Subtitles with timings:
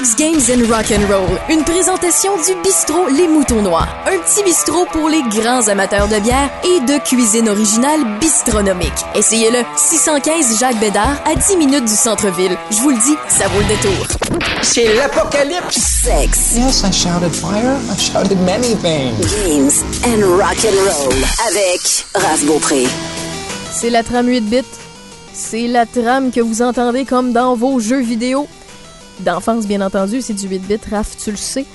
[0.00, 4.42] Sex Games and Rock and Roll, une présentation du bistrot Les Moutons Noirs, un petit
[4.42, 8.94] bistrot pour les grands amateurs de bière et de cuisine originale bistronomique.
[9.14, 12.56] Essayez-le, 615 Jacques Bédard à 10 minutes du centre-ville.
[12.70, 14.06] Je vous le dis, ça vaut le détour.
[14.62, 15.76] C'est l'apocalypse.
[15.76, 17.76] Sex, Yes, I shouted fire.
[17.92, 19.20] I shouted many things.
[19.44, 21.14] Games and Rock and Roll
[21.46, 22.86] avec Raph Beaupré.
[23.70, 24.62] C'est la trame 8 bits.
[25.34, 28.48] C'est la trame que vous entendez comme dans vos jeux vidéo.
[29.24, 31.66] D'enfance, bien entendu, c'est du 8 bits, Raph, tu le sais.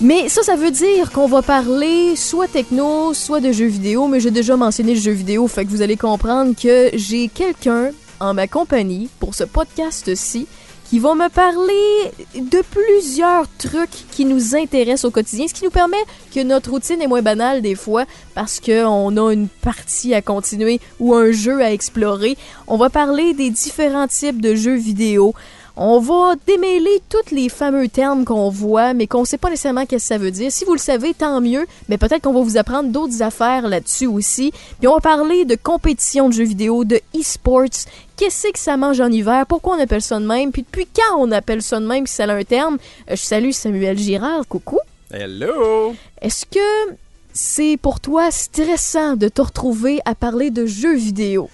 [0.00, 4.20] Mais ça, ça veut dire qu'on va parler soit techno, soit de jeux vidéo, mais
[4.20, 8.34] j'ai déjà mentionné le jeu vidéo, fait que vous allez comprendre que j'ai quelqu'un en
[8.34, 10.46] ma compagnie pour ce podcast-ci
[10.92, 15.70] qui va me parler de plusieurs trucs qui nous intéressent au quotidien, ce qui nous
[15.70, 15.96] permet
[16.34, 20.80] que notre routine est moins banale des fois parce qu'on a une partie à continuer
[21.00, 22.36] ou un jeu à explorer.
[22.66, 25.34] On va parler des différents types de jeux vidéo.
[25.76, 30.04] On va démêler tous les fameux termes qu'on voit, mais qu'on sait pas nécessairement qu'est-ce
[30.04, 30.52] que ça veut dire.
[30.52, 34.06] Si vous le savez, tant mieux, mais peut-être qu'on va vous apprendre d'autres affaires là-dessus
[34.06, 34.52] aussi.
[34.78, 37.86] Puis on va parler de compétition de jeux vidéo, de e-sports,
[38.18, 41.16] qu'est-ce que ça mange en hiver, pourquoi on appelle ça de même, puis depuis quand
[41.18, 42.76] on appelle ça de même, si ça a un terme?
[43.10, 44.78] Euh, je salue Samuel Girard, coucou.
[45.10, 45.94] Hello!
[46.20, 46.94] Est-ce que
[47.32, 51.48] c'est pour toi stressant de te retrouver à parler de jeux vidéo?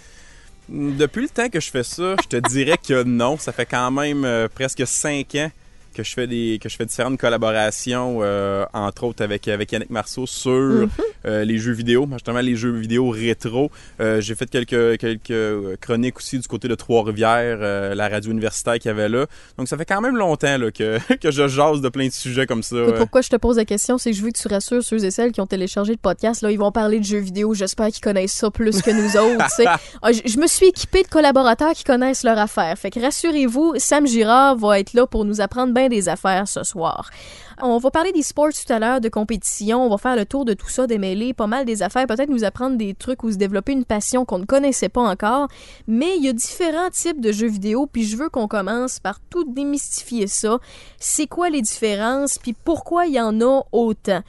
[0.69, 3.39] Depuis le temps que je fais ça, je te dirais que non.
[3.39, 5.51] Ça fait quand même euh, presque cinq ans
[5.99, 9.91] que je fais des que je fais différentes collaborations, euh, entre autres avec avec Yannick
[9.91, 10.89] Marceau sur Mhm.
[11.27, 13.71] euh, les jeux vidéo, justement les jeux vidéo rétro.
[14.01, 18.87] Euh, J'ai fait quelques quelques chroniques aussi du côté de Trois-Rivières, la radio universitaire qu'il
[18.87, 19.27] y avait là.
[19.57, 22.47] Donc ça fait quand même longtemps là, que que je jase de plein de sujets
[22.47, 22.77] comme ça.
[22.97, 25.11] Pourquoi je te pose la question, c'est que je veux que tu rassures ceux et
[25.11, 26.43] celles qui ont téléchargé le podcast.
[26.43, 27.55] Là, ils vont parler de jeux vidéo.
[27.55, 29.45] J'espère qu'ils connaissent ça plus que nous autres.
[30.03, 32.77] Ah, je, je me suis équipée de collaborateurs qui connaissent leur affaire.
[32.79, 36.62] Fait que rassurez-vous, Sam Girard va être là pour nous apprendre bien des affaires ce
[36.62, 37.11] soir.
[37.61, 39.84] On va parler des sports tout à l'heure, de compétition.
[39.84, 42.44] On va faire le tour de tout ça, démêler pas mal des affaires, peut-être nous
[42.44, 45.48] apprendre des trucs ou se développer une passion qu'on ne connaissait pas encore.
[45.87, 49.21] Mais il y a différents types de jeux vidéo, puis je veux qu'on commence par
[49.31, 50.59] tout démystifier ça.
[50.98, 54.22] C'est quoi les différences, puis pourquoi il y en a autant?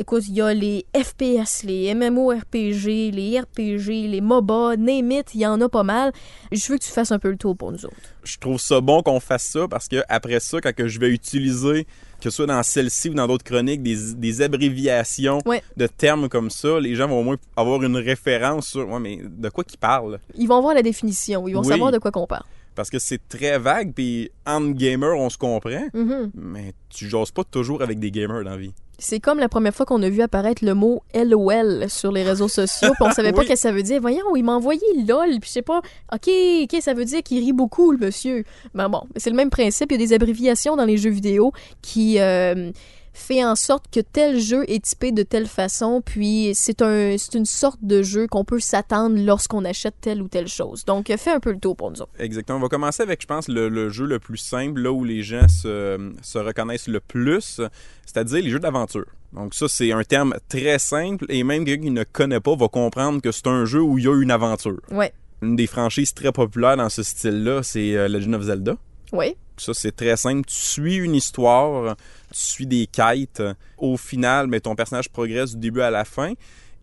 [0.00, 5.40] Écoute, il y a les FPS, les MMORPG, les RPG, les MOBA, name it, il
[5.40, 6.12] y en a pas mal.
[6.52, 7.96] Je veux que tu fasses un peu le tour pour nous autres.
[8.22, 11.84] je trouve ça bon qu'on fasse ça parce que après ça, quand je vais utiliser,
[12.20, 15.64] que ce soit dans celle-ci ou dans d'autres chroniques, des, des abréviations Ouais.
[15.76, 19.18] de termes comme ça, les gens vont au moins avoir une référence sur ouais, mais
[19.24, 20.20] de quoi qu'ils parlent?
[20.36, 21.66] Ils vont voir la définition, ils vont Oui.
[21.68, 22.44] savoir de quoi qu'on parle.
[22.76, 26.30] Parce que c'est très vague, puis entre gamers, on se comprend, Mhm.
[26.36, 28.72] mais tu jases pas toujours avec des gamers dans la vie.
[29.00, 32.48] C'est comme la première fois qu'on a vu apparaître le mot LOL sur les réseaux
[32.48, 33.46] sociaux, puis on savait pas Oui.
[33.46, 34.00] ce que ça veut dire.
[34.00, 35.80] Voyons, il m'a envoyé LOL, puis je sais pas.
[36.12, 36.28] OK,
[36.64, 38.44] OK, ça veut dire qu'il rit beaucoup, le monsieur.
[38.74, 39.92] Ben bon, c'est le même principe.
[39.92, 42.72] Il y a des abréviations dans les jeux vidéo qui euh,
[43.12, 47.34] fait en sorte que tel jeu est typé de telle façon, puis c'est un, c'est
[47.34, 50.84] une sorte de jeu qu'on peut s'attendre lorsqu'on achète telle ou telle chose.
[50.84, 52.12] Donc, euh, fais un peu le tour pour nous autres.
[52.18, 52.58] Exactement.
[52.58, 55.22] On va commencer avec, je pense, le, le jeu le plus simple, là où les
[55.22, 57.60] gens se, se reconnaissent le plus,
[58.06, 59.06] c'est-à-dire les jeux d'aventure.
[59.32, 62.68] Donc ça, c'est un terme très simple et même quelqu'un qui ne connaît pas va
[62.68, 64.80] comprendre que c'est un jeu où il y a une aventure.
[64.90, 65.12] Ouais.
[65.42, 68.76] Une des franchises très populaires dans ce style-là, c'est euh, Legend of Zelda.
[69.12, 69.36] Oui.
[69.56, 70.46] Ça, c'est très simple.
[70.46, 71.96] Tu suis une histoire,
[72.32, 73.42] tu suis des quêtes.
[73.76, 76.32] Au final, mais ton personnage progresse du début à la fin.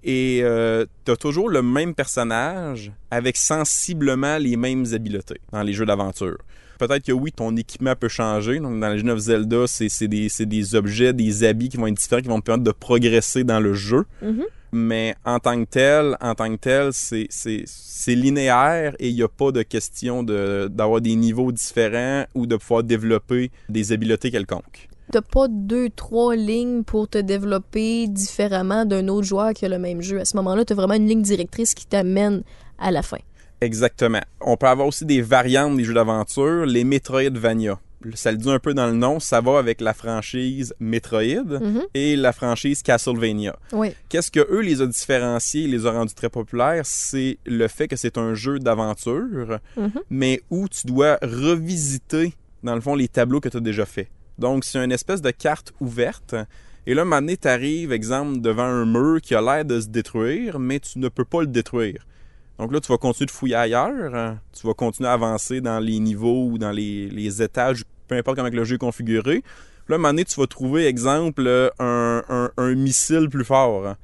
[0.03, 0.43] Et
[1.03, 6.37] tu as toujours le même personnage avec sensiblement les mêmes habiletés dans les jeux d'aventure.
[6.77, 8.59] Peut-être que oui, ton équipement peut changer.
[8.59, 12.27] Donc, dans Legend of Zelda, c'est des, objets, des habits qui vont être différents, qui
[12.27, 14.05] vont te permettre de progresser dans le jeu.
[14.21, 14.43] Mhm.
[14.73, 17.29] Mais en tant que tel, en tant que tel, c'est-
[18.07, 22.55] linéaire et il n'y a pas de question de- d'avoir des niveaux différents ou de
[22.57, 24.89] pouvoir développer des habiletés quelconques.
[25.15, 29.79] T'as pas deux, trois lignes pour te développer différemment d'un autre joueur qui a le
[29.79, 30.19] même jeu.
[30.19, 32.43] À ce moment-là, t'as vraiment une ligne directrice qui t'amène
[32.77, 33.19] à la fin.
[33.61, 34.19] Exactement.
[34.41, 37.79] On peut avoir aussi des variantes des jeux d'aventure, les Metroidvania.
[38.13, 41.21] Ça le dit un peu dans le nom, ça va avec la franchise Metroid
[41.61, 41.83] Mhm.
[41.93, 43.55] et la franchise Castlevania.
[43.71, 43.93] Oui.
[44.09, 47.95] Qu'est-ce que eux les a différenciés les a rendus très populaires, c'est le fait que
[47.95, 49.91] c'est un jeu d'aventure, Mhm.
[50.09, 54.09] mais où tu dois revisiter, dans le fond, les tableaux que tu as déjà faits.
[54.37, 56.35] Donc, c'est une espèce de carte ouverte.
[56.87, 59.87] Et là, un moment donné, t'arrives, exemple, devant un mur qui a l'air de se
[59.87, 62.05] détruire, mais tu ne peux pas le détruire.
[62.59, 65.99] Donc là, tu vas continuer de fouiller ailleurs, tu vas continuer à avancer dans les
[65.99, 69.43] niveaux ou dans les, étages, peu importe comment le jeu est configuré.
[69.89, 71.47] Là, un moment donné, tu vas trouver, exemple,
[71.79, 73.95] un, un- un missile plus fort.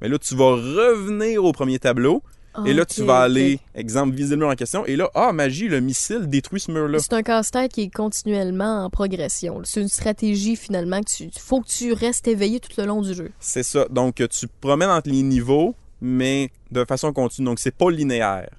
[0.00, 2.22] Mais là, tu vas revenir au premier tableau.
[2.66, 4.84] Et là, tu vas aller, exemple, viser le mur en question.
[4.86, 6.98] Et là, ah, magie, le missile détruit ce mur-là.
[6.98, 9.60] C'est un casse-tête qui est continuellement en progression.
[9.64, 13.14] C'est une stratégie finalement que tu faut que tu restes éveillé tout le long du
[13.14, 13.30] jeu.
[13.40, 13.86] C'est ça.
[13.90, 17.46] Donc, tu promènes entre les niveaux, mais de façon continue.
[17.46, 18.50] Donc, c'est pas linéaire.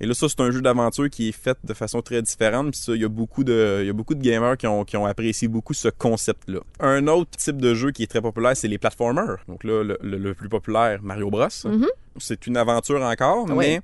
[0.00, 2.72] Et là, ça, c'est un jeu d'aventure qui est fait de façon très différente.
[2.72, 4.84] Puis ça, il y a beaucoup de, il y a beaucoup de gamers qui ont,
[4.84, 6.60] qui ont apprécié beaucoup ce concept-là.
[6.80, 9.36] Un autre type de jeu qui est très populaire, c'est les platformers.
[9.48, 11.46] Donc là, le, le- le plus populaire, Mario Bros.
[11.64, 11.86] Mhm.
[12.18, 13.54] C'est une aventure encore, Oui.
[13.56, 13.80] mais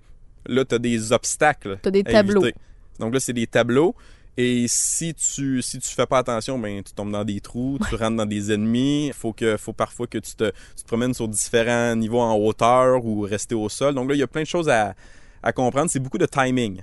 [0.46, 1.78] là, tu as des obstacles.
[1.80, 2.42] T'as des à tableaux.
[2.42, 2.58] éviter.
[2.98, 3.94] Donc là, c'est des tableaux.
[4.36, 7.94] Et si tu si tu fais pas attention, ben tu tombes dans des trous, tu
[7.96, 9.08] rentres dans des ennemis.
[9.08, 10.44] Il faut que faut parfois que tu te,
[10.76, 13.94] tu te promènes sur différents niveaux en hauteur ou rester au sol.
[13.94, 14.94] Donc là, il y a plein de choses à,
[15.42, 15.90] à comprendre.
[15.90, 16.80] C'est beaucoup de timing.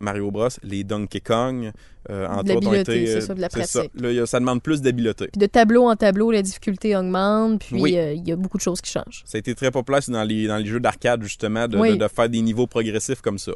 [0.00, 1.72] Mario Bros, les Donkey Kong,
[2.08, 3.04] euh, entre autres, ont été.
[3.06, 3.58] c'est euh, ça, de la ça.
[3.80, 3.90] pratique.
[4.00, 5.26] Là, ça demande plus d'habileté.
[5.32, 7.98] Puis de tableau en tableau, la difficulté augmente, puis Oui.
[7.98, 9.22] euh, il y a beaucoup de choses qui changent.
[9.24, 11.90] Ça a été très populaire dans les, dans les jeux d'arcade, justement, de, Oui.
[11.90, 13.50] de- de faire des niveaux progressifs comme ça.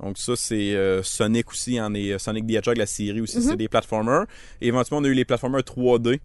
[0.00, 3.42] Donc ça, c'est euh, Sonic aussi, en est, Sonic the Hedgehog, la série aussi, Mhm.
[3.42, 4.26] c'est des platformers.
[4.60, 6.20] Et éventuellement, on a eu les platformers 3D.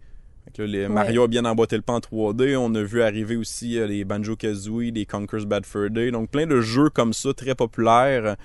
[0.58, 2.56] Là, les- Mario a bien emboîté le pas en 3D.
[2.56, 6.10] On a vu arriver aussi euh, les Banjo-Kazooie, les Conker's Bad Fur Day.
[6.10, 8.36] Donc plein de jeux comme ça, très populaires,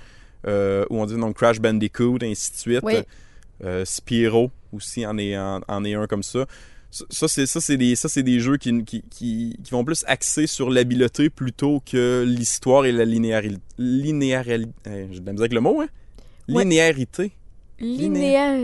[0.48, 2.80] euh, où on dit donc Crash Bandicoot, ainsi de suite.
[2.84, 2.96] Oui.
[3.64, 6.46] Euh, Spyro aussi en est, en, en est un comme ça.
[7.10, 10.06] Ça, c'est ça c'est des ça c'est des jeux qui, qui, qui, qui vont plus
[10.08, 15.82] axer sur l'habileté plutôt que l'histoire et la linéarité de la misère avec le mot
[15.82, 15.88] hein?
[16.48, 17.32] Linéarité
[17.80, 18.58] Linéaire.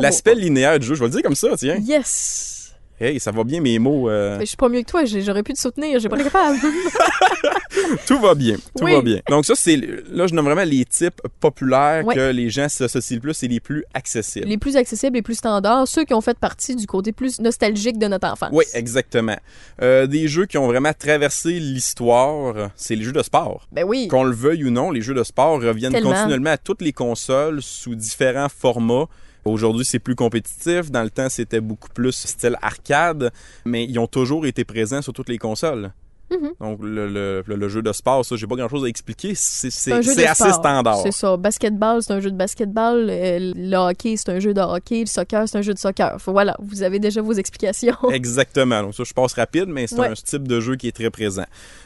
[0.00, 2.61] l'aspect linéaire du jeu je vais le dire comme ça tiens Yes!
[3.00, 5.42] Hey ça va bien mes mots euh, Mais je suis pas mieux que toi, j'aurais
[5.42, 6.58] pu te soutenir, j'ai pas été capable.
[8.06, 8.92] tout va bien tout Oui.
[8.94, 9.76] va bien donc ça c'est
[10.10, 13.60] là je nomme vraiment les types populaires que les gens s'associent le plus et les
[13.60, 17.12] plus accessibles les plus accessibles, les plus standards, ceux qui ont fait partie du côté
[17.12, 18.50] plus nostalgique de notre enfance.
[18.52, 19.36] oui, exactement.
[19.80, 23.66] Euh, des jeux qui ont vraiment traversé l'histoire, c'est les jeux de sport.
[23.72, 24.08] Ben oui.
[24.08, 26.10] Qu'on le veuille ou non, les jeux de sport reviennent Tellement.
[26.12, 29.06] continuellement à toutes les consoles sous différents formats.
[29.44, 30.90] Aujourd'hui, c'est plus compétitif.
[30.90, 33.32] Dans le temps, c'était beaucoup plus style arcade,
[33.64, 35.92] mais ils ont toujours été présents sur toutes les consoles.
[36.30, 36.52] Mhm.
[36.60, 39.34] Donc, le, le- le- le jeu de sport, ça, j'ai pas grand-chose à expliquer.
[39.34, 40.54] C'est assez sport.
[40.54, 40.98] standard.
[41.02, 41.36] C'est ça.
[41.36, 43.06] Basketball, c'est un jeu de basketball.
[43.10, 45.00] euh, Le hockey, c'est un jeu de hockey.
[45.00, 46.16] Le soccer, c'est un jeu de soccer.
[46.26, 47.96] Voilà, vous avez déjà vos explications.
[48.10, 48.82] Exactement.
[48.82, 50.08] Donc, ça, je passe rapide, mais c'est Ouais.
[50.08, 51.44] un type de jeu qui est très présent.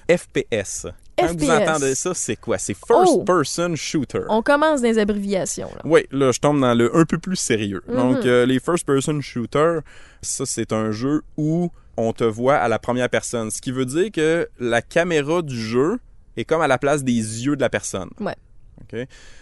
[0.09, 0.87] FPS.
[1.19, 2.59] Quand vous entendez ça, c'est quoi?
[2.59, 3.05] C'est Oh!
[3.05, 4.23] First Person Shooter.
[4.29, 5.69] On commence dans les abréviations.
[5.75, 5.83] Là.
[5.85, 7.83] Oui, là, je tombe dans le un peu plus sérieux.
[7.89, 7.97] Mhm.
[7.97, 9.81] Donc, euh, les first-person shooters,
[10.23, 13.51] ça, c'est un jeu où on te voit à la première personne.
[13.51, 15.99] Ce qui veut dire que la caméra du jeu
[16.37, 18.11] est comme à la place des yeux de la personne.
[18.21, 18.37] Ouais.
[18.83, 18.99] OK?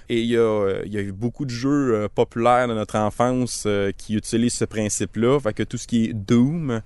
[0.08, 2.74] Et il y, a, euh, il y a eu beaucoup de jeux euh, populaires de
[2.74, 5.40] notre enfance euh, qui utilisent ce principe-là.
[5.40, 6.82] Fait que tout ce qui est Doom,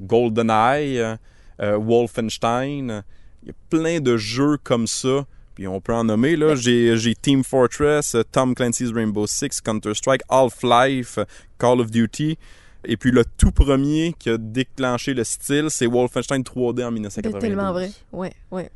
[0.00, 0.98] GoldenEye,
[1.60, 3.04] euh, Wolfenstein,
[3.42, 5.24] il y a plein de jeux comme ça.
[5.54, 6.54] Puis on peut en nommer, là.
[6.54, 11.18] J'ai, Team Fortress, Tom Clancy's Rainbow Six, Counter-Strike, Half-Life,
[11.58, 12.38] Call of Duty.
[12.84, 16.92] Et puis le tout premier qui a déclenché le style, c'est Wolfenstein 3D en C'est
[16.92, 17.40] 1992.
[17.40, 17.90] tellement vrai.
[18.12, 18.70] Ouais, ouais.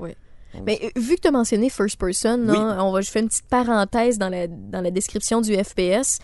[0.55, 2.57] Donc, Mais euh, vu que tu as mentionné first person, Oui.
[2.57, 6.19] on va je fais une petite parenthèse dans la, dans la description du FPS.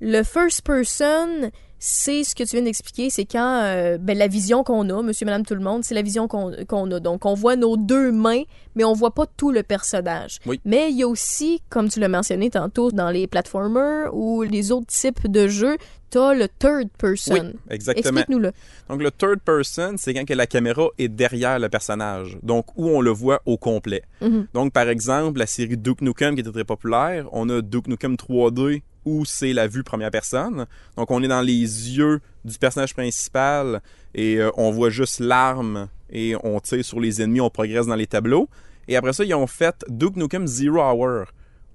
[0.00, 1.50] Le first person,
[1.84, 5.26] c'est ce que tu viens d'expliquer, c'est quand euh, ben, la vision qu'on a, monsieur,
[5.26, 7.00] madame, tout le monde, c'est la vision qu'on a.
[7.00, 8.44] Donc, on voit nos deux mains,
[8.76, 10.38] mais on voit pas tout le personnage.
[10.46, 10.60] Oui.
[10.64, 14.70] Mais il y a aussi, comme tu l'as mentionné tantôt, dans les platformers ou les
[14.70, 15.76] autres types de jeux,
[16.10, 17.34] t'as le third person.
[17.34, 18.20] Oui, exactement.
[18.20, 18.52] Explique-nous-le.
[18.88, 22.90] Donc le third person, c'est quand que la caméra est derrière le personnage, donc où
[22.90, 24.02] on le voit au complet.
[24.20, 24.46] Mhm.
[24.54, 28.14] Donc par exemple, la série Duke Nukem qui était très populaire, on a Duke Nukem
[28.14, 30.66] 3D où c'est la vue première personne.
[30.96, 33.82] Donc on est dans les yeux du personnage principal
[34.14, 37.96] et euh, on voit juste l'arme et on tire sur les ennemis, on progresse dans
[37.96, 38.48] les tableaux.
[38.88, 41.26] Et après ça, ils ont fait Duke Nukem Zero Hour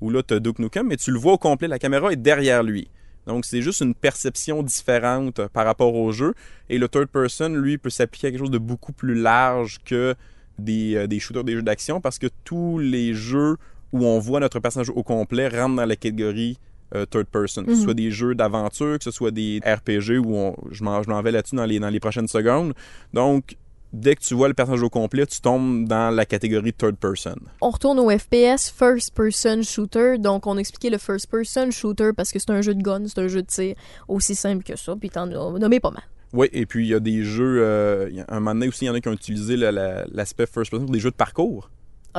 [0.02, 2.18] où là tu as Duke Nukem mais tu le vois au complet, la caméra est
[2.18, 2.90] derrière lui.
[3.28, 6.34] Donc, c'est juste une perception différente par rapport au jeu.
[6.70, 10.16] Et le third person, lui, peut s'appliquer à quelque chose de beaucoup plus large que
[10.58, 13.58] des, euh, des shooters, des jeux d'action, parce que tous les jeux
[13.92, 16.58] où on voit notre personnage au complet rentrent dans la catégorie
[16.96, 17.64] euh, third person.
[17.66, 17.84] Que ce Mhm.
[17.84, 21.56] soit des jeux d'aventure, que ce soit des RPG, où on- je m'en vais là-dessus
[21.56, 22.74] dans les, dans les prochaines secondes.
[23.14, 23.56] Donc,
[23.94, 27.36] dès que tu vois le personnage au complet, tu tombes dans la catégorie third person.
[27.62, 30.18] On retourne au FPS, First Person Shooter.
[30.18, 33.20] Donc, on expliquait le First Person Shooter parce que c'est un jeu de gun, c'est
[33.20, 33.76] un jeu de tir
[34.08, 34.96] aussi simple que ça.
[35.00, 36.04] Puis, t'en as nommé pas mal.
[36.34, 38.92] Oui, et puis il y a des jeux, euh, un moment donné aussi, il y
[38.92, 41.70] en a qui ont utilisé la- la- l'aspect first person pour des jeux de parcours.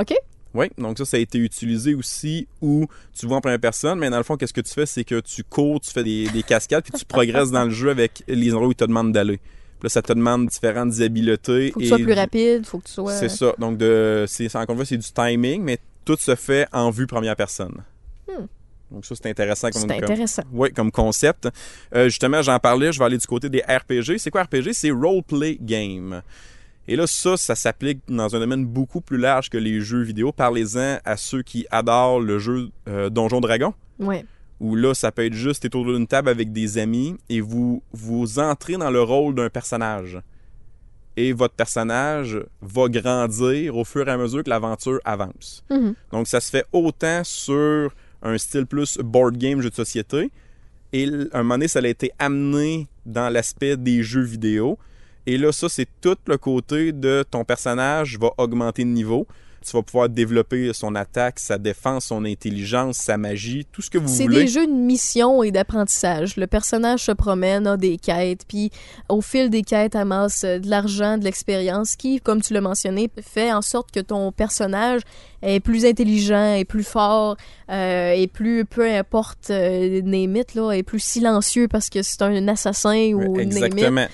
[0.01, 0.15] OK?
[0.55, 2.87] Oui, donc ça, ça a été utilisé aussi où
[3.19, 5.21] tu vois en première personne, mais dans le fond, qu'est-ce que tu fais, c'est que
[5.21, 8.53] tu cours, tu fais des, des cascades, puis tu progresses dans le jeu avec les
[8.53, 9.37] endroits où ils te demandent d'aller.
[9.37, 11.71] Puis là, ça te demande différentes habiletés.
[11.73, 13.13] Faut que tu sois plus rapide, faut que tu sois.
[13.13, 13.53] C'est ça.
[13.59, 17.07] Donc, de, c'est, encore une fois, c'est du timing, mais tout se fait en vue
[17.07, 17.85] première personne.
[18.27, 18.47] Hmm.
[18.91, 20.43] Donc, ça, c'est intéressant comme, C'est comme- intéressant.
[20.51, 21.49] oui, comme concept.
[21.95, 24.19] Euh, justement, j'en parlais, je vais aller du côté des RPG.
[24.19, 24.73] C'est quoi RPG?
[24.73, 26.23] C'est Role-Play Game.
[26.89, 30.33] Et là, ça, ça s'applique dans un domaine beaucoup plus large que les jeux vidéo.
[30.33, 33.75] Parlez-en à ceux qui adorent le jeu euh, Donjon Dragon.
[33.99, 34.25] Ouais.
[34.59, 38.39] Où là, ça peut être juste, autour d'une table avec des amis et vous, vous
[38.39, 40.19] entrez dans le rôle d'un personnage.
[41.19, 45.63] Et votre personnage va grandir au fur et à mesure que l'aventure avance.
[45.71, 45.95] Mhm.
[46.11, 50.31] Donc, ça se fait autant sur un style plus board game, jeu de société.
[50.95, 54.79] Et à un moment donné, ça a été amené dans l'aspect des jeux vidéo.
[55.29, 59.27] Et là, ça, c'est tout le côté de ton personnage va augmenter de niveau.
[59.63, 63.99] Tu vas pouvoir développer son attaque, sa défense, son intelligence, sa magie, tout ce que
[63.99, 64.45] vous C'est voulez.
[64.45, 66.37] des jeux de mission et d'apprentissage.
[66.39, 68.71] Le personnage se promène, a des quêtes, puis
[69.11, 73.11] au fil des quêtes amasse euh, de l'argent, de l'expérience, qui, comme tu l'as mentionné,
[73.21, 75.03] fait en sorte que ton personnage
[75.43, 77.37] est plus intelligent, est plus fort,
[77.71, 82.23] euh, est plus, peu importe, euh, name it, là, est plus silencieux parce que c'est
[82.23, 83.57] un assassin ou name it.
[83.57, 84.07] Exactement.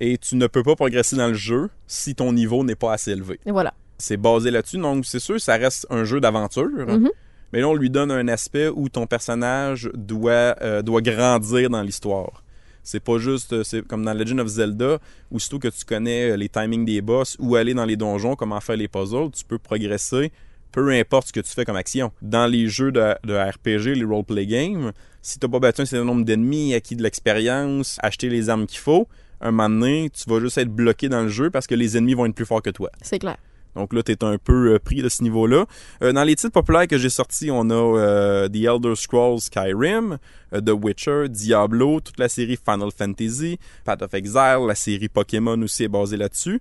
[0.00, 3.12] Et tu ne peux pas progresser dans le jeu si ton niveau n'est pas assez
[3.12, 3.38] élevé.
[3.46, 3.74] Et voilà.
[3.98, 4.78] C'est basé là-dessus.
[4.78, 6.68] Donc, c'est sûr, ça reste un jeu d'aventure.
[6.68, 7.10] Mhm.
[7.52, 11.82] Mais là, on lui donne un aspect où ton personnage doit, euh, doit grandir dans
[11.82, 12.42] l'histoire.
[12.82, 14.98] C'est pas juste, euh, c'est comme dans Legend of Zelda,
[15.30, 18.34] où surtout que tu connais euh, les timings des boss, où aller dans les donjons,
[18.34, 20.32] comment faire les puzzles, tu peux progresser,
[20.72, 22.10] peu importe ce que tu fais comme action.
[22.20, 26.04] Dans les jeux de, de RPG, les roleplay games, si t'as pas battu un certain
[26.04, 29.08] nombre d'ennemis, acquis de l'expérience, acheté les armes qu'il faut,
[29.40, 32.14] un moment donné, tu vas juste être bloqué dans le jeu parce que les ennemis
[32.14, 32.90] vont être plus forts que toi.
[33.02, 33.36] C'est clair.
[33.74, 35.66] Donc là, tu es un peu euh, pris de ce niveau-là.
[36.02, 40.18] Euh, dans les titres populaires que j'ai sortis, on a euh, The Elder Scrolls Skyrim,
[40.52, 45.60] euh, The Witcher, Diablo, toute la série Final Fantasy, Path of Exile, la série Pokémon
[45.60, 46.60] aussi est basée là-dessus.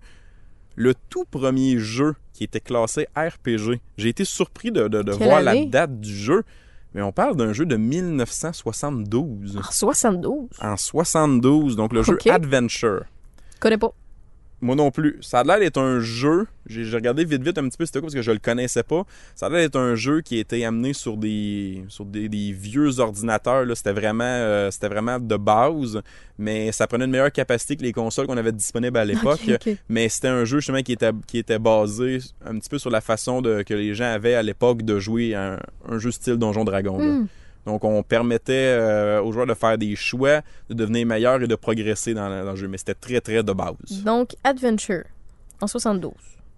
[0.75, 5.65] Le tout premier jeu qui était classé RPG, j'ai été surpris de, de- voir la
[5.65, 6.41] date du jeu,
[6.93, 9.57] mais on parle d'un jeu de 1972.
[9.57, 10.49] En 72.
[10.61, 12.17] En 72, donc le jeu.
[12.29, 13.05] Adventure.
[13.59, 13.93] Connais pas.
[14.63, 15.17] Moi non plus.
[15.21, 16.47] Ça a l'air d'être un jeu.
[16.65, 19.03] J'ai regardé vite vite un petit peu c'était quoi parce que je le connaissais pas.
[19.35, 22.53] Ça a l'air d'être un jeu qui a été amené sur des sur des, des
[22.53, 23.65] vieux ordinateurs.
[23.65, 23.75] là.
[23.75, 26.01] C'était vraiment euh, c'était vraiment de base,
[26.37, 29.41] mais ça prenait une meilleure capacité que les consoles qu'on avait disponibles à l'époque.
[29.89, 33.01] Mais c'était un jeu justement qui était qui était basé un petit peu sur la
[33.01, 35.59] façon de, que les gens avaient à l'époque de jouer à un,
[35.95, 36.97] un jeu style Donjon Dragon.
[36.97, 37.05] là.
[37.65, 41.55] Donc, on permettait euh, aux joueurs de faire des choix, de devenir meilleurs et de
[41.55, 42.67] progresser dans, le- dans le jeu.
[42.67, 43.75] Mais c'était très, très de base.
[44.03, 45.03] Donc, Adventure,
[45.61, 46.11] en 72.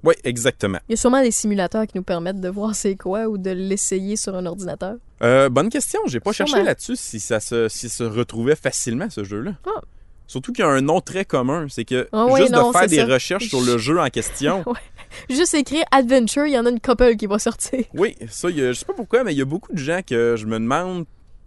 [0.04, 0.78] Oui, exactement.
[0.88, 3.50] Il y a sûrement des simulateurs qui nous permettent de voir c'est quoi ou de
[3.52, 4.96] l'essayer sur un ordinateur.
[5.24, 6.00] Euh, bonne question.
[6.06, 6.48] J'ai pas Sûrement.
[6.50, 9.54] cherché là-dessus si ça se, si se retrouvait facilement, ce jeu-là.
[9.66, 9.82] Ah.
[10.28, 11.68] Surtout qu'il y a un nom très commun.
[11.70, 13.06] C'est que Ah oui, juste non, de faire des ça.
[13.06, 14.64] recherches sur le jeu en question.
[15.30, 17.84] Juste écrire Adventure, il y en a une couple qui va sortir.
[17.94, 20.02] oui, ça, y a- je sais pas pourquoi, mais il y a beaucoup de gens
[20.06, 21.06] que je me demande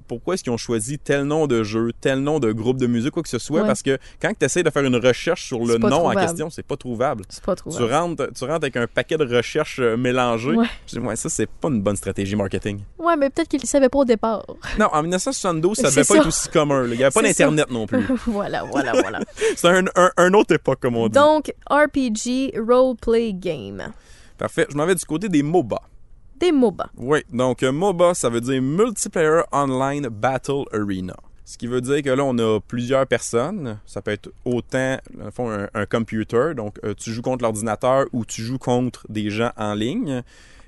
[0.09, 3.11] pourquoi est-ce qu'ils ont choisi tel nom de jeu, tel nom de groupe de musique,
[3.13, 3.61] quoi que ce soit?
[3.61, 3.67] Ouais.
[3.67, 6.21] Parce que quand tu essaies de faire une recherche sur le nom en trouvable.
[6.21, 7.25] question, c'est pas trouvable.
[7.29, 7.71] C'est pas trop.
[7.71, 10.55] Tu rentres, tu rentres avec un paquet de recherches euh, mélangées.
[10.57, 10.67] Ouais.
[10.87, 12.81] Je dis, ouais, ça, c'est pas une bonne stratégie marketing.
[12.99, 14.45] Ouais, mais peut-être qu'ils ne savaient pas au départ.
[14.79, 16.17] Non, en 1972, ça devait pas ça.
[16.17, 16.83] être aussi commun.
[16.83, 16.89] là.
[16.95, 18.05] Il n'y avait pas d'Internet non plus.
[18.27, 19.21] voilà, voilà, voilà.
[19.57, 21.15] C'est un, un- un autre époque, comme on dit.
[21.15, 23.93] Donc, RPG, Roleplay Game.
[24.37, 24.67] Parfait.
[24.71, 25.81] Je m'en vais du côté des MOBA.
[26.39, 26.91] Des MOBA.
[26.97, 31.17] Oui, donc euh, MOBA, ça veut dire Multiplayer Online Battle Arena.
[31.45, 33.79] Ce qui veut dire que là, on a plusieurs personnes.
[33.87, 36.53] Ça peut être autant, dans le fond, un, computer.
[36.55, 40.23] Donc, euh, tu joues contre l'ordinateur ou tu joues contre des gens en ligne.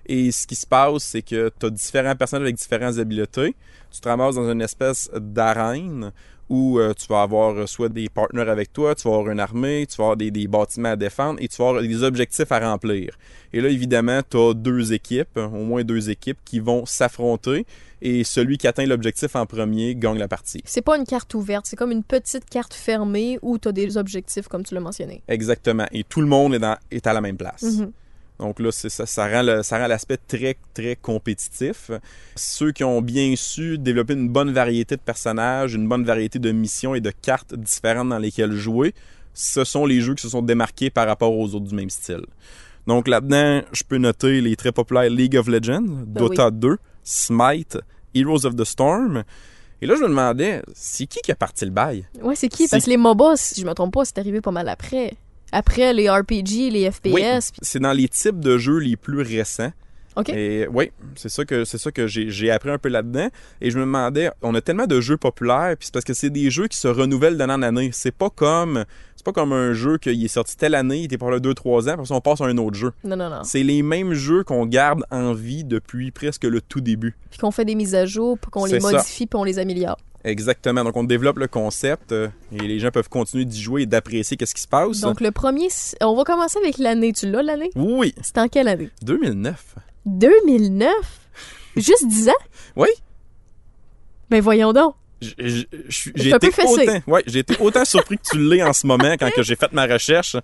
[0.06, 3.54] Et ce qui se passe, c'est que tu as différents personnages avec différentes habiletés.
[3.90, 6.12] Tu te ramasses dans une espèce d'arène
[6.50, 9.40] où euh, tu vas avoir euh, soit des partenaires avec toi, tu vas avoir une
[9.40, 12.50] armée, tu vas avoir des, des bâtiments à défendre et tu vas avoir des objectifs
[12.52, 13.16] à remplir.
[13.52, 17.64] Et là, évidemment, tu as deux équipes, au moins deux équipes, qui vont s'affronter
[18.02, 20.62] et celui qui atteint l'objectif en premier gagne la partie.
[20.64, 23.96] C'est pas une carte ouverte, c'est comme une petite carte fermée où tu as des
[23.96, 25.22] objectifs, comme tu l'as mentionné.
[25.28, 25.86] Exactement.
[25.92, 27.62] Et tout le monde est, dans- est à la même place.
[27.62, 27.92] Mhm.
[28.40, 31.90] Donc là, c'est ça, ça rend le- ça rend l'aspect très, très compétitif.
[32.36, 36.50] Ceux qui ont bien su développer une bonne variété de personnages, une bonne variété de
[36.50, 38.94] missions et de cartes différentes dans lesquelles jouer,
[39.34, 42.24] ce sont les jeux qui se sont démarqués par rapport aux autres du même style.
[42.86, 47.78] Donc là-dedans, je peux noter les très populaires League of Legends, Ben Dota 2, Smite,
[48.14, 49.22] Heroes of the Storm.
[49.82, 52.06] Et là, je me demandais, c'est qui qui a parti le bail?
[52.22, 52.68] Ouais, c'est qui?
[52.68, 55.14] Parce que les MOBA, si je me trompe pas, c'est arrivé pas mal après.
[55.52, 57.12] Après les RPG, les FPS.
[57.12, 57.22] Oui,
[57.62, 59.72] c'est dans les types de jeux les plus récents.
[60.16, 60.28] OK.
[60.30, 63.28] Et oui, c'est ça que c'est ça que j'ai appris un peu là-dedans.
[63.60, 66.30] Et je me demandais, on a tellement de jeux populaires, puis c'est parce que c'est
[66.30, 67.90] des jeux qui se renouvellent d'année en année.
[67.92, 68.84] C'est pas comme
[69.20, 71.90] c'est pas comme un jeu qui est sorti telle année, il était pour là 2-3
[71.90, 72.92] ans, puis on passe à un autre jeu.
[73.04, 73.44] Non, non, non.
[73.44, 77.14] C'est les mêmes jeux qu'on garde en vie depuis presque le tout début.
[77.30, 79.98] Puis qu'on fait des mises à jour, puis qu'on les modifie, puis on les améliore.
[80.24, 80.84] Exactement.
[80.84, 84.36] Donc on développe le concept euh, et les gens peuvent continuer d'y jouer et d'apprécier
[84.36, 85.00] qu'est-ce qui se passe.
[85.00, 85.68] Donc, le premier,
[86.02, 87.12] on va commencer avec l'année.
[87.12, 87.70] Tu l'as, l'année?
[87.74, 88.90] Oui, C'est en quelle année?
[89.02, 89.76] 2009.
[90.06, 90.90] 2009?
[91.76, 92.32] Juste 10 ans?
[92.76, 92.88] Oui.
[94.30, 94.94] Ben voyons donc.
[95.20, 95.66] J'ai
[96.30, 99.42] été autant, ouais, j'ai été autant surpris que tu l'es en ce moment quand que
[99.42, 100.36] j'ai fait ma recherche.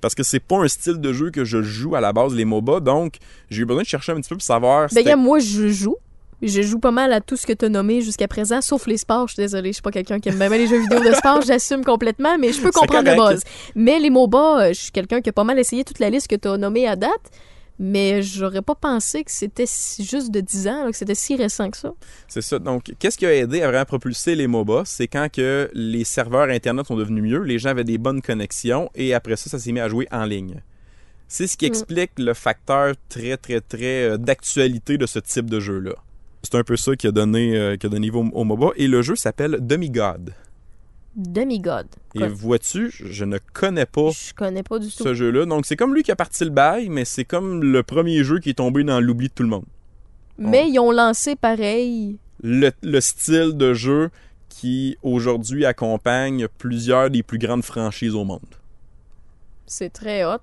[0.00, 2.44] Parce que c'est pas un style de jeu que je joue à la base, les
[2.44, 2.80] MOBA.
[2.80, 3.16] Donc,
[3.50, 4.82] j'ai eu besoin de chercher un petit peu pour savoir.
[4.82, 5.96] Ben, c'était- gars, moi, je joue.
[6.42, 8.96] Je joue pas mal à tout ce que tu as nommé jusqu'à présent, sauf les
[8.96, 9.28] sports.
[9.28, 11.42] Je suis désolée, je suis pas quelqu'un qui aime bien les jeux vidéo de sport.
[11.42, 13.34] J'assume complètement, mais je peux comprendre de correct.
[13.34, 13.42] base.
[13.74, 16.28] Mais les MOBA, euh, je suis quelqu'un qui a pas mal essayé toute la liste
[16.28, 17.10] que tu as nommée à date.
[17.82, 21.70] Mais j'aurais pas pensé que c'était juste de 10 ans, là, que c'était si récent
[21.70, 21.94] que ça.
[22.28, 22.58] C'est ça.
[22.58, 24.82] Donc, qu'est-ce qui a aidé à vraiment propulser les MOBA?
[24.84, 28.90] C'est quand que les serveurs Internet sont devenus mieux, les gens avaient des bonnes connexions
[28.94, 30.60] et après ça, ça s'est mis à jouer en ligne.
[31.26, 31.68] C'est ce qui Mm.
[31.68, 35.94] explique le facteur très, très, très euh, d'actualité de ce type de jeu-là.
[36.42, 38.70] C'est un peu ça qui a donné, euh, qui a donné niveau au MOBA.
[38.76, 40.32] Et le jeu s'appelle Demigod.
[41.16, 41.86] Demigod.
[42.14, 45.02] Et vois-tu, je ne connais pas Je connais pas du tout.
[45.02, 45.44] ce jeu-là.
[45.44, 48.38] Donc, c'est comme lui qui a parti le bail, mais c'est comme le premier jeu
[48.38, 49.64] qui est tombé dans l'oubli de tout le monde.
[50.38, 52.16] Mais ils ont lancé pareil.
[52.42, 54.10] le, le style de jeu
[54.48, 58.40] qui aujourd'hui accompagne plusieurs des plus grandes franchises au monde.
[59.66, 60.38] C'est très hot.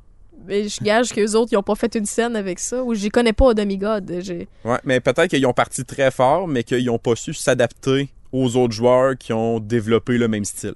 [0.46, 2.84] Mais je gage qu'eux autres, ils ont pas fait une scène avec ça.
[2.84, 4.20] Ou j'y connais pas Demigod.
[4.20, 4.48] J'ai...
[4.64, 8.56] Ouais, mais peut-être qu'ils ont parti très fort, mais qu'ils n'ont pas su s'adapter aux
[8.56, 10.76] autres joueurs qui ont développé le même style.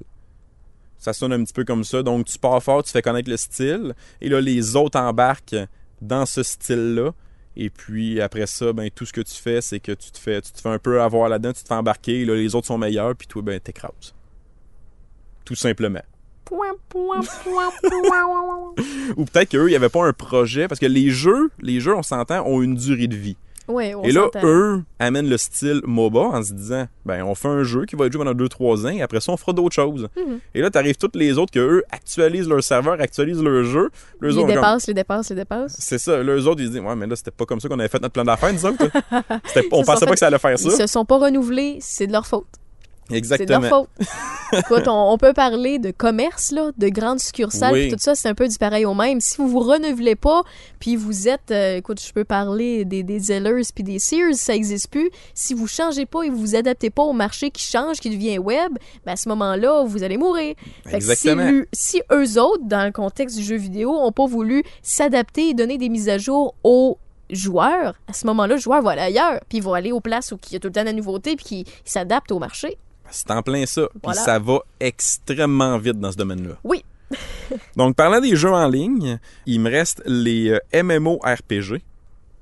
[0.98, 2.04] Ça sonne un petit peu comme ça.
[2.04, 5.56] Donc, tu pars fort, tu fais connaître le style, et là, les autres embarquent
[6.02, 7.12] dans ce style-là.
[7.58, 10.42] Et puis, après ça, ben, tout ce que tu fais, c'est que tu te fais,
[10.42, 12.68] tu te fais un peu avoir là-dedans, tu te fais embarquer, et là, les autres
[12.68, 14.14] sont meilleurs, puis toi, ben, t'écrases.
[15.44, 16.04] Tout simplement.
[16.52, 18.74] Point, point, point, point.
[19.18, 21.96] Ou peut-être qu'eux, il n'y avait pas un projet, parce que les jeux, les jeux,
[21.96, 23.38] on s'entend, ont une durée de vie.
[23.70, 27.48] Ouais, on et là, eux amènent le style MOBA en se disant, ben, on fait
[27.48, 29.76] un jeu qui va être joué pendant 2-3 ans, et après ça, on fera d'autres
[29.76, 30.10] choses.
[30.18, 30.40] Mhm.
[30.54, 33.90] Et là, t'arrives toutes les autres que eux actualisent leur serveur, actualisent leur jeu.
[34.22, 35.78] Les autres, comme- dépassent, les dépassent, les dépassent.
[35.80, 36.22] C'est ça.
[36.22, 38.02] Les autres, ils se disent, ouais, mais là, c'était pas comme ça qu'on avait fait
[38.02, 38.76] notre plan d'affaires, disons.
[38.82, 38.84] on
[39.56, 40.76] Ils pensait pas fait- que ça allait faire Ils ça.
[40.76, 42.48] se sont pas renouvelés, c'est de leur faute.
[43.12, 43.60] C'est de Exactement.
[43.60, 43.90] leur faute.
[44.54, 47.90] Écoute, on, on peut parler de commerce, là, de grandes succursales, Oui.
[47.90, 49.22] tout ça, c'est un peu du pareil au même.
[49.22, 50.44] Si vous vous renouvelez pas,
[50.80, 54.54] puis vous êtes, euh, écoute, je peux parler des, des Zellers puis des Sears, ça
[54.54, 55.10] existe plus.
[55.34, 58.40] Si vous changez pas et vous vous adaptez pas au marché qui change, qui devient
[58.40, 58.74] web,
[59.06, 60.56] ben à ce moment-là, vous allez mourir.
[60.86, 61.62] Fait que si, Exactement.
[61.72, 65.78] si eux autres, dans le contexte du jeu vidéo, ont pas voulu s'adapter et donner
[65.78, 66.98] des mises à jour aux
[67.30, 70.34] joueurs, à ce moment-là, le joueur va aller ailleurs, puis il va aller aux places
[70.34, 72.78] où il y a tout le temps de la nouveauté, puis qu'il s'adapte au marché.
[73.12, 73.88] C'est en plein ça.
[73.92, 74.22] Puis Voilà.
[74.22, 76.56] ça va extrêmement vite dans ce domaine-là.
[76.64, 76.84] Oui.
[77.76, 81.82] Donc, parlant des jeux en ligne, il me reste les euh, MMORPG.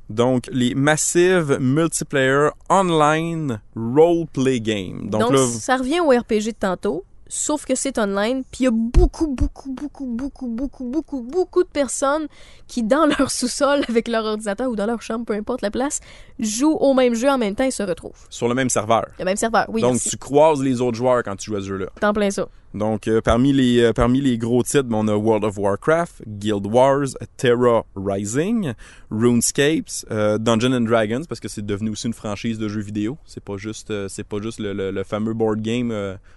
[0.10, 5.10] Donc, les Massive Multiplayer Online Role-Play Game.
[5.10, 8.64] Donc, Donc, là, ça revient au RPG de tantôt, sauf que c'est online, puis il
[8.64, 12.28] y a beaucoup, beaucoup, beaucoup, beaucoup, beaucoup, beaucoup, beaucoup de personnes
[12.68, 16.02] qui, dans leur sous-sol, avec leur ordinateur ou dans leur chambre, peu importe la place,
[16.40, 18.28] jouent au même jeu en même temps et se retrouvent.
[18.30, 19.06] sur le même serveur.
[19.20, 20.10] Le même serveur, oui, Donc, merci.
[20.10, 21.86] tu croises les autres joueurs quand tu joues à ce jeu-là.
[22.00, 22.48] C'est en plein ça.
[22.74, 26.22] Donc, euh, parmi, les, euh, parmi les gros titres, ben, on a World of Warcraft,
[26.28, 28.74] Guild Wars, Terra Rising,
[29.10, 33.18] RuneScapes, euh, Dungeons and Dragons, parce que c'est devenu aussi une franchise de jeux vidéo.
[33.26, 35.92] C'est pas juste, c'est pas juste le, le- le fameux board game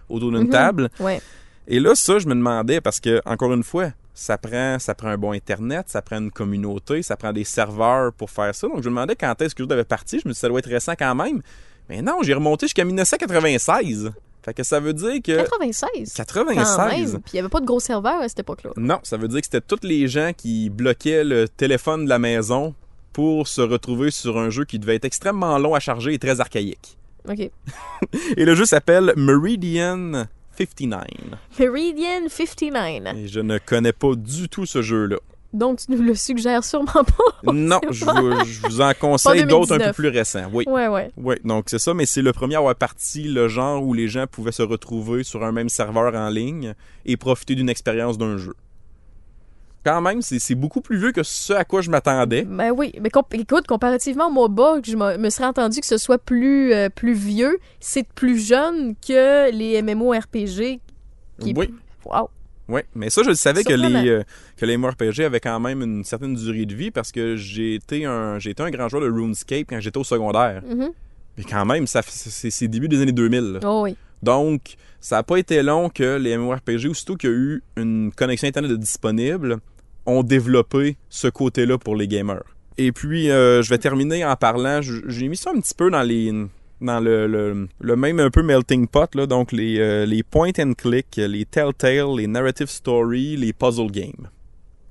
[0.08, 0.50] autour d'une Mhm.
[0.50, 0.88] table.
[1.00, 1.20] Ouais.
[1.68, 5.08] Et là, ça, je me demandais, parce que, encore une fois, ça prend, ça prend
[5.08, 8.66] un bon Internet, ça prend une communauté, ça prend des serveurs pour faire ça.
[8.66, 10.20] Donc, je me demandais quand est-ce que je devais partir.
[10.22, 11.40] Je me suis dit, ça doit être récent quand même.
[11.88, 14.10] Mais non, j'ai remonté jusqu'à 1996.
[14.44, 15.36] Fait que ça veut dire que...
[15.36, 16.14] 96.
[16.16, 17.12] Quand 96.
[17.12, 17.22] même.
[17.22, 18.70] Puis il n'y avait pas de gros serveurs à cette époque-là.
[18.76, 22.18] Non, ça veut dire que c'était tous les gens qui bloquaient le téléphone de la
[22.18, 22.74] maison
[23.12, 26.40] pour se retrouver sur un jeu qui devait être extrêmement long à charger et très
[26.40, 26.96] archaïque.
[27.28, 27.38] OK.
[28.36, 30.24] Et le jeu s'appelle Meridian
[30.58, 31.04] 59.
[31.58, 33.16] Meridian 59.
[33.16, 35.18] Et je ne connais pas du tout ce jeu-là.
[35.52, 37.02] Donc, tu nous le suggères sûrement pas.
[37.52, 39.96] Non, je vous, je vous en conseille d'autres un peu 2019.
[39.96, 40.50] plus récents.
[40.52, 40.64] Oui.
[40.66, 41.10] Ouais, ouais.
[41.16, 44.08] Oui, donc c'est ça, mais c'est le premier à avoir parti le genre où les
[44.08, 48.36] gens pouvaient se retrouver sur un même serveur en ligne et profiter d'une expérience d'un
[48.38, 48.54] jeu.
[49.84, 52.42] Quand même, c'est beaucoup plus vieux que ce à quoi je m'attendais.
[52.44, 55.86] Ben oui, mais comp- écoute, comparativement au MOBA, que je me me serais entendu que
[55.86, 60.78] ce soit plus, euh, plus vieux, c'est plus jeune que les MMORPG.
[61.40, 61.52] Qui...
[61.56, 61.74] Oui.
[62.04, 62.30] Wow.
[62.68, 64.22] Ouais, mais ça, je le savais que les, euh,
[64.56, 68.04] que les MMORPG avaient quand même une certaine durée de vie parce que j'ai été
[68.04, 70.62] un, j'ai été un grand joueur de RuneScape quand j'étais au secondaire.
[70.66, 70.90] Mhm.
[71.38, 73.40] Mais quand même, ça, c'est c'est début des années 2000.
[73.54, 73.60] là.
[73.64, 73.96] Oh oui.
[74.22, 78.12] Donc, ça n'a pas été long que les MMORPG, aussitôt qu'il y a eu une
[78.14, 79.58] connexion Internet disponible,
[80.06, 82.44] ont développé ce côté-là pour les gamers.
[82.78, 86.02] Et puis, euh, je vais terminer en parlant, j'ai mis ça un petit peu dans
[86.02, 86.32] les
[86.82, 90.52] dans le, le, le même un peu melting pot, là, donc les, euh, les point
[90.58, 94.28] and click, les telltale, les narrative story, les puzzle games.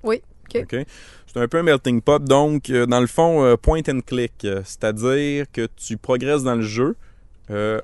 [0.03, 0.21] Oui,
[0.55, 0.85] ok.
[1.27, 2.23] C'est un peu un melting pot.
[2.23, 6.63] Donc, euh, dans le fond, euh, point and click, c'est-à-dire que tu progresses dans le
[6.63, 6.95] jeu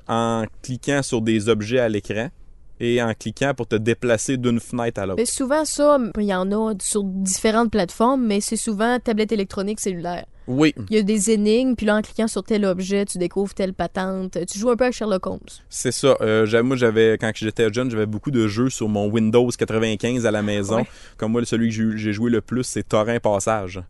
[0.08, 2.30] en cliquant sur des objets à l'écran
[2.80, 5.18] et en cliquant pour te déplacer d'une fenêtre à l'autre.
[5.18, 9.80] Mais souvent, ça, il y en a sur différentes plateformes, mais c'est souvent tablette électronique
[9.80, 10.26] cellulaire.
[10.46, 13.52] Oui, Il y a des énigmes, puis là, en cliquant sur tel objet, tu découvres
[13.52, 14.38] telle patente.
[14.50, 15.40] Tu joues un peu à Sherlock Holmes.
[15.68, 16.16] c'est ça.
[16.22, 20.30] Euh, moi, j'avais quand j'étais jeune, j'avais beaucoup de jeux sur mon Windows 95 à
[20.30, 20.76] la maison.
[20.78, 20.86] Ouais.
[21.18, 23.82] Comme moi, celui que j'ai joué le plus, c'est Torrent Passage.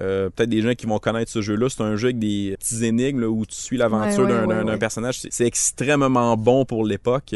[0.00, 1.68] Euh, Peut-être des gens qui vont connaître ce jeu-là.
[1.68, 4.66] C'est un jeu avec des petits énigmes là, où tu suis l'aventure Ouais, ouais, d'un
[4.66, 5.20] ouais, personnage.
[5.30, 7.34] C'est extrêmement bon pour l'époque.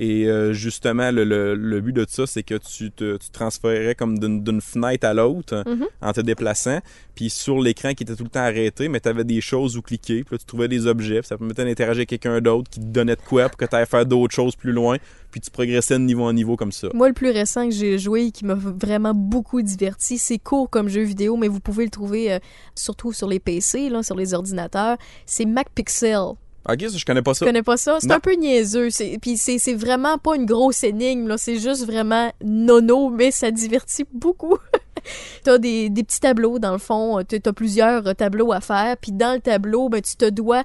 [0.00, 3.96] Et euh, justement, le, le- le but de ça, c'est que tu te tu transférais
[3.96, 5.86] comme d'une fenêtre à l'autre Mhm.
[6.00, 6.78] en te déplaçant.
[7.16, 9.82] Puis sur l'écran qui était tout le temps arrêté, mais tu avais des choses où
[9.82, 10.22] cliquer.
[10.22, 11.18] Puis là, tu trouvais des objets.
[11.18, 13.74] Puis ça permettait d'interagir avec quelqu'un d'autre qui te donnait de quoi pour que tu
[13.74, 14.98] ailles faire d'autres choses plus loin.
[15.32, 16.88] Puis tu progressais de niveau en niveau comme ça.
[16.94, 20.88] Moi, le plus récent que j'ai joué, qui m'a vraiment beaucoup diverti, c'est court comme
[20.88, 22.38] jeu vidéo, mais vous pouvez le trouver euh,
[22.76, 24.96] surtout sur les PC, là, sur les ordinateurs.
[25.26, 26.34] C'est MacPixel.
[26.70, 27.46] Ok, ça, je connais pas ça.
[27.46, 27.98] connais pas ça?
[28.00, 28.88] C'est un peu niaiseux.
[29.20, 31.36] Puis c'est vraiment pas une grosse énigme, là.
[31.38, 34.56] C'est juste vraiment nono, mais ça divertit beaucoup.
[35.44, 37.22] T'as des, des petits tableaux, dans le fond.
[37.26, 38.96] T'as plusieurs euh, tableaux à faire.
[38.98, 40.62] Puis dans le tableau, ben, tu te dois,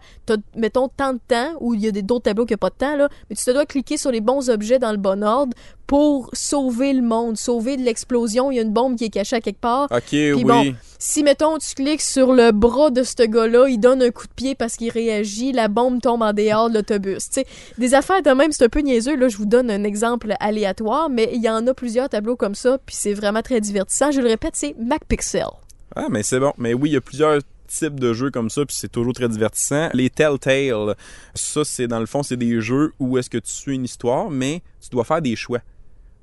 [0.58, 2.76] mettons, tant de temps, ou il y a des- d'autres tableaux qui n'ont pas de
[2.76, 5.56] temps, là, mais tu te dois cliquer sur les bons objets dans le bon ordre
[5.88, 8.52] pour sauver le monde, sauver de l'explosion.
[8.52, 9.88] Il y a une bombe qui est cachée à quelque part.
[9.92, 10.44] Ok, oui.
[10.44, 14.28] bon, Si, mettons, tu cliques sur le bras de ce gars-là, il donne un coup
[14.28, 17.30] de pied parce qu'il réagit, la bombe tombe en dehors de l'autobus.
[17.30, 17.46] Tu sais,
[17.78, 19.16] des affaires de même, c'est un peu niaiseux.
[19.16, 22.56] Là, je vous donne un exemple aléatoire, mais il y en a plusieurs tableaux comme
[22.56, 24.12] ça, puis c'est vraiment très divertissant.
[24.12, 25.48] Je le répète, c'est MacPixel.
[25.96, 26.54] Ah, mais c'est bon.
[26.58, 29.28] Mais oui, il y a plusieurs types de jeux comme ça, puis c'est toujours très
[29.30, 29.90] divertissant.
[29.94, 30.96] Les Telltale,
[31.34, 34.30] ça, c'est dans le fond, c'est des jeux où est-ce que tu suis une histoire,
[34.30, 35.60] mais tu dois faire des choix.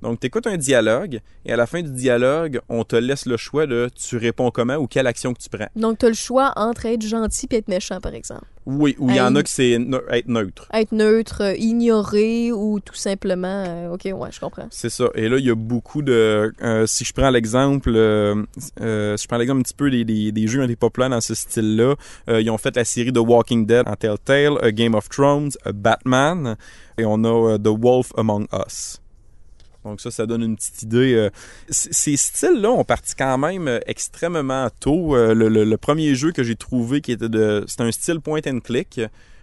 [0.02, 3.36] Donc, tu écoutes un dialogue, et à la fin du dialogue, on te laisse le
[3.36, 5.68] choix de tu réponds comment ou quelle action que tu prends.
[5.76, 8.44] Donc, tu as le choix entre être gentil et être méchant, par exemple.
[8.66, 10.68] Oui, ou il y en a que c'est ne- être neutre.
[10.72, 13.64] Être neutre, euh, ignorer ou tout simplement.
[13.66, 14.66] euh, ok, ouais, je comprends.
[14.70, 15.06] C'est ça.
[15.14, 16.52] Et là, il y a beaucoup de.
[16.62, 20.46] euh, si je prends l'exemple, si je prends l'exemple un petit peu des, des, des
[20.46, 21.94] jeux un peu populaires dans ce style-là,
[22.28, 25.72] ils ont fait la série The Walking Dead en Telltale, A Game of Thrones, a
[25.72, 26.56] Batman,
[26.98, 29.00] et on a The Wolf Among Us.
[29.84, 31.14] Donc ça, ça donne une petite idée.
[31.14, 31.30] euh.
[31.70, 35.16] Ces styles-là ont parti quand même euh, extrêmement tôt.
[35.16, 37.64] Euh, Le, le- le premier jeu que j'ai trouvé qui était de...
[37.66, 39.00] C'était un style point and click.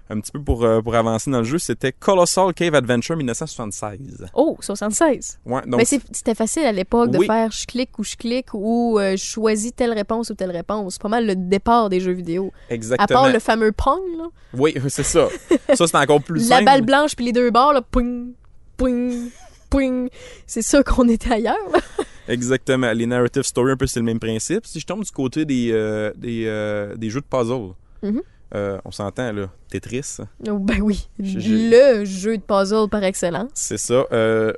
[0.10, 4.28] Un petit peu pour, pour avancer dans le jeu, c'était Colossal Cave Adventure 1976.
[4.36, 5.40] Oh, 76.
[5.46, 8.98] Ouais, donc Mais c'était facile à l'époque de faire je clique ou je clique ou
[9.00, 10.94] euh, je choisis telle réponse ou telle réponse.
[10.94, 12.54] C'est pas mal le départ des jeux vidéo.
[12.70, 13.04] Exactement.
[13.20, 14.28] À part le fameux Pong, là.
[14.54, 15.28] Oui, c'est ça.
[15.76, 16.66] ça, c'est encore plus la simple.
[16.66, 18.32] balle blanche puis les deux bords, là, ping,
[18.78, 19.30] ping,
[20.46, 21.58] C'est ça qu'on était ailleurs.
[22.28, 22.92] Exactement.
[22.92, 24.66] Les narrative story, un peu, c'est le même principe.
[24.66, 28.22] Si je tombe du côté des, euh, des, euh, des jeux de puzzle, Mhm.
[28.56, 33.50] euh, on s'entend, là, Tetris, Oh, ben oui, le jeu de puzzle par excellence.
[33.54, 34.06] c'est ça.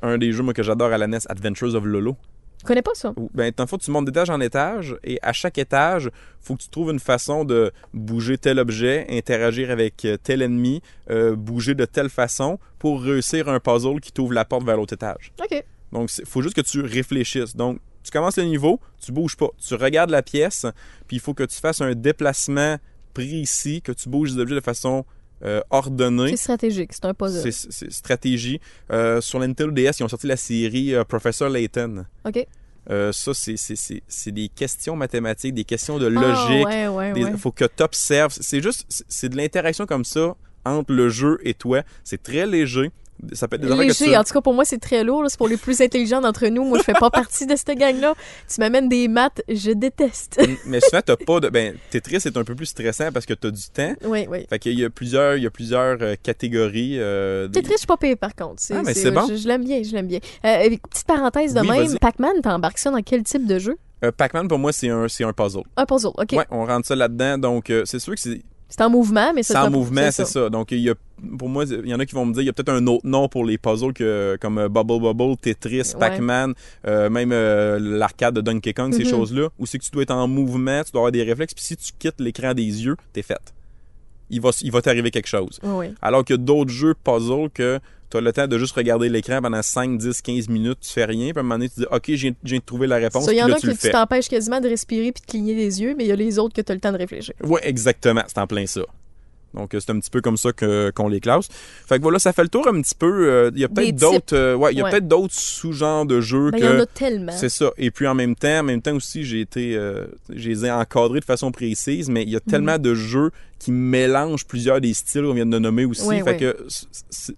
[0.02, 2.16] Un des jeux, moi, que j'adore à la NES, Adventures of Lolo.
[2.60, 3.14] Je connais pas ça.
[3.34, 6.10] Ben, dans le fond, tu montes d'étage en étage et à chaque étage,
[6.42, 10.82] faut que tu trouves une façon de bouger tel objet, interagir avec euh, tel ennemi,
[11.10, 14.94] euh, bouger de telle façon pour réussir un puzzle qui t'ouvre la porte vers l'autre
[14.94, 15.32] étage.
[15.42, 15.64] OK.
[15.94, 17.56] Donc, il faut juste que tu réfléchisses.
[17.56, 19.50] Donc, tu commences le niveau, tu bouges pas.
[19.66, 20.66] Tu regardes la pièce,
[21.08, 22.78] puis il faut que tu fasses un déplacement
[23.14, 25.06] précis, que tu bouges les objets de façon
[25.44, 26.32] euh, ordonnée.
[26.32, 27.52] C'est stratégique, c'est un puzzle.
[27.52, 28.60] C'est stratégie.
[28.92, 32.06] Euh, sur la Nintendo DS, ils ont sorti la série euh, Professor Layton.
[32.26, 32.46] OK.
[32.90, 36.66] Euh, ça, c'est- des questions mathématiques, des questions de Ah, logique.
[36.66, 37.38] ouais, ouais, Il ouais.
[37.38, 38.34] faut que tu observes.
[38.40, 41.84] C'est juste, c'est de l'interaction comme ça entre le jeu et toi.
[42.04, 42.92] C'est très léger.
[43.34, 44.16] Ça peut être des affaires que Léger, tu...
[44.18, 46.64] en tout cas pour moi c'est très lourd, c'est pour les plus intelligents d'entre nous.
[46.64, 48.14] Moi je fais pas partie de cette gang-là.
[48.48, 50.40] Tu m'amènes des maths, je déteste.
[50.66, 51.50] Mais souvent, t'as pas de.
[51.50, 53.94] Ben, Tetris est un peu plus stressant parce que t'as du temps.
[54.06, 54.46] oui, oui.
[54.50, 56.96] Fait qu'il y a plusieurs, il y a plusieurs euh, catégories.
[57.00, 58.62] euh, des- Tetris, je suis pas payé par contre.
[58.72, 59.26] Ah, mais c'est bon.
[59.30, 60.20] Je, je l'aime bien, je l'aime bien.
[60.46, 61.98] Euh, petite parenthèse de Oui, même.
[62.00, 63.78] Pac-Man, t'embarques ça dans quel type de jeu?
[64.04, 65.64] Euh, Pac-Man, pour moi, c'est un, un puzzle.
[65.76, 66.32] Un puzzle, ok.
[66.34, 67.38] Ouais, on rentre ça là-dedans.
[67.38, 70.50] Donc, c'est sûr que c'est C'est en mouvement, mais c'est ça en mouvement, c'est ça.
[70.50, 70.94] Donc, il y a,
[71.38, 72.86] pour moi, il y en a qui vont me dire, il y a peut-être un
[72.88, 76.00] autre nom pour les puzzles que, comme euh, Bubble Bubble, Tetris, Ouais.
[76.00, 76.54] Pac-Man,
[76.88, 79.10] euh, même euh, l'arcade de Donkey Kong, ces Mhm.
[79.10, 81.64] choses-là, où c'est que tu dois être en mouvement, tu dois avoir des réflexes, puis
[81.64, 83.38] si tu quittes l'écran des yeux, t'es fait.
[84.30, 85.60] Il va, il va t'arriver quelque chose.
[85.64, 85.88] Oui.
[86.02, 87.80] Alors qu'il y a d'autres jeux puzzle que
[88.12, 91.06] tu as le temps de juste regarder l'écran pendant 5, 10, 15 minutes, tu fais
[91.06, 93.38] rien, puis à un moment donné, tu dis, OK, j'ai j'ai trouvé la réponse, il
[93.38, 95.82] y en là, a tu que tu t'empêches quasiment de respirer puis de cligner les
[95.82, 97.34] yeux, mais il y a les autres que tu as le temps de réfléchir.
[97.44, 98.24] Oui, exactement.
[98.28, 98.82] C'est en plein ça.
[99.54, 101.48] Donc, euh, c'est un petit peu comme ça que- qu'on les classe.
[101.88, 103.28] Fait que voilà, ça fait le tour un petit peu.
[103.30, 104.92] euh, Il y a peut-être d'autres euh, ouais, il y a Ouais.
[104.92, 107.32] peut-être d'autres sous-genres de jeux Ben, il y en a tellement.
[107.32, 107.72] C'est ça.
[107.78, 110.72] Et puis en même temps, en même temps aussi, j'ai été, euh, je les ai
[110.72, 112.82] encadrés de façon précise, mais il y a tellement Mhm.
[112.84, 116.04] de jeux qui mélangent plusieurs des styles qu'on vient de nommer aussi.
[116.08, 116.58] Ouais, fait que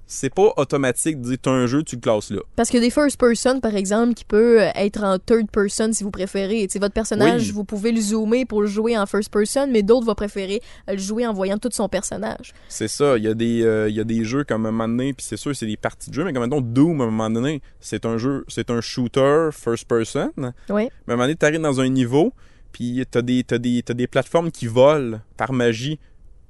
[0.06, 2.40] c'est- pas automatique de dire t'as un jeu, tu le classes là.
[2.56, 6.04] Parce que des first person, par exemple, qui peut euh, être en third person si
[6.04, 6.68] vous préférez.
[6.68, 7.52] Tu sais, votre personnage, Oui.
[7.52, 10.94] vous pouvez le zoomer pour le jouer en first person, mais d'autres vont préférer euh,
[10.94, 12.54] le jouer en voyant tout son personnage.
[12.70, 13.18] C'est ça.
[13.18, 15.14] Il y a des, euh, il y a des jeux comme à un moment donné,
[15.14, 17.30] puis c'est sûr, c'est des parties de jeu, mais comme mettons Doom, à un moment
[17.30, 20.32] donné, c'est un jeu, c'est un shooter first person.
[20.38, 20.44] Oui.
[20.70, 22.32] Mais à un moment donné, t'arrives dans un niveau,
[22.72, 26.00] puis t'as des, t'as des, t'as des plateformes qui volent par magie.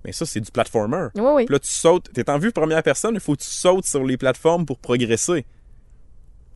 [0.06, 1.08] Mais ça, c'est du platformer.
[1.16, 1.46] Oui, oui.
[1.46, 4.04] Puis là, tu sautes, t'es en vue première personne, il faut que tu sautes sur
[4.04, 5.46] les plateformes pour progresser.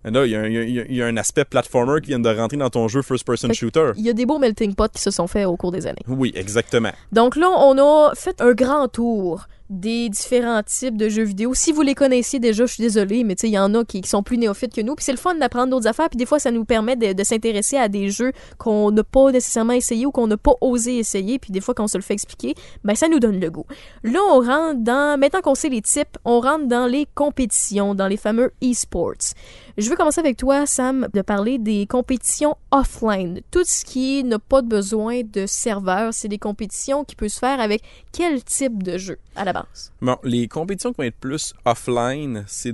[0.08, 1.99] Et là, il y, a un- il y a- il y a un aspect platformer
[1.99, 3.91] qui vient de rentrer dans ton jeu first-person shooter.
[3.97, 6.03] Il y a des beaux melting pots qui se sont faits au cours des années.
[6.08, 6.91] Oui, exactement.
[7.12, 11.54] Donc là, on a fait un grand tour des différents types de jeux vidéo.
[11.54, 14.23] Si vous les connaissiez déjà, je suis désolée, mais il y en a qui, sont
[14.23, 14.95] plus néophytes que nous.
[14.95, 16.10] Puis c'est le fun d'apprendre d'autres affaires.
[16.10, 19.73] Puis des fois, ça nous permet de, s'intéresser à des jeux qu'on n'a pas nécessairement
[19.73, 21.39] essayé ou qu'on n'a pas osé essayer.
[21.39, 23.65] Puis des fois, quand on se le fait expliquer, ben ça nous donne le goût.
[24.04, 28.08] Là, on rentre dans, maintenant qu'on sait les types, on rentre dans les compétitions, dans
[28.08, 29.34] les fameux e-sports.
[29.78, 33.41] Je veux commencer avec toi, Sam, de parler des compétitions offline.
[33.51, 37.60] Tout ce qui n'a pas besoin de serveur, c'est des compétitions qui peuvent se faire
[37.60, 39.17] avec quel type de jeu
[39.60, 39.91] base?
[40.02, 42.74] Bon, les compétitions qui vont être plus offline, c'est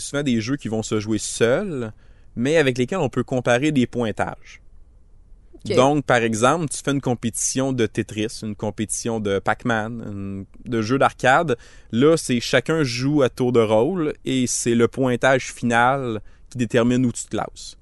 [0.00, 1.92] souvent des jeux qui vont se jouer seuls,
[2.36, 4.60] mais avec lesquels on peut comparer des pointages.
[5.64, 10.98] Donc, par exemple, tu fais une compétition de Tetris, une compétition de Pac-Man, de jeux
[10.98, 11.56] d'arcade.
[11.90, 17.06] Là, c'est chacun joue à tour de rôle et c'est le pointage final qui détermine
[17.06, 17.78] où tu te classes.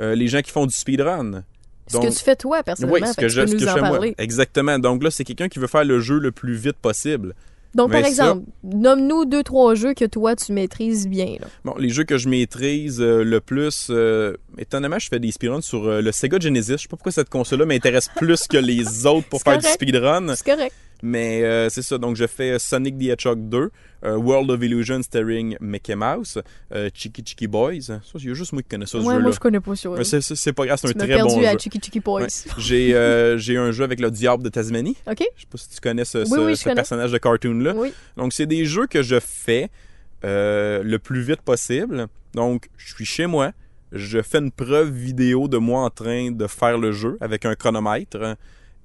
[0.00, 1.44] Euh, les gens qui font du speedrun.
[1.86, 3.68] Ce Donc- que tu fais toi, personnellement, Oui, ce que tu je, ce que je
[3.68, 4.00] fais moi.
[4.18, 4.78] Exactement.
[4.78, 7.34] Donc là, c'est quelqu'un qui veut faire le jeu le plus vite possible.
[7.74, 11.36] Donc, par ça- exemple, nomme-nous deux, trois jeux que toi, tu maîtrises bien.
[11.40, 11.46] Là.
[11.64, 15.60] Bon, les jeux que je maîtrise euh, le plus, euh, étonnamment, je fais des speedruns
[15.62, 16.72] sur euh, le Sega Genesis.
[16.72, 20.34] Je sais pas pourquoi cette console-là m'intéresse plus que les autres pour faire du speedrun,
[20.36, 20.74] C'est correct.
[21.04, 21.98] Mais euh, c'est ça.
[21.98, 23.70] Donc, je fais euh, Sonic the Hedgehog 2,
[24.04, 26.38] euh, World of Illusion starring Mickey Mouse,
[26.72, 27.82] euh, Chicky Chicky Boys.
[27.82, 29.18] Ça, il y a juste moi qui connais ça, ce Ouais, jeu-là.
[29.20, 29.90] moi, je connais pas ça.
[29.96, 31.58] Mais c'est- c'est c'est pas grave, c'est un Tu très perdu bon à jeu.
[31.58, 32.22] Chicky Chicky Boys.
[32.22, 32.28] Ouais.
[32.58, 34.96] J'ai j'ai un jeu avec le Diable de Tasmanie.
[35.06, 35.18] OK?
[35.36, 36.74] Je sais pas si tu connais ce, ce- oui, je ce connais.
[36.76, 37.74] personnage de cartoon-là.
[37.76, 37.92] Oui.
[38.16, 39.70] Donc, c'est des jeux que je fais
[40.22, 42.06] le plus vite possible.
[42.34, 43.52] Donc, je suis chez moi.
[43.92, 47.54] Je fais une preuve vidéo de moi en train de faire le jeu avec un
[47.54, 48.36] chronomètre.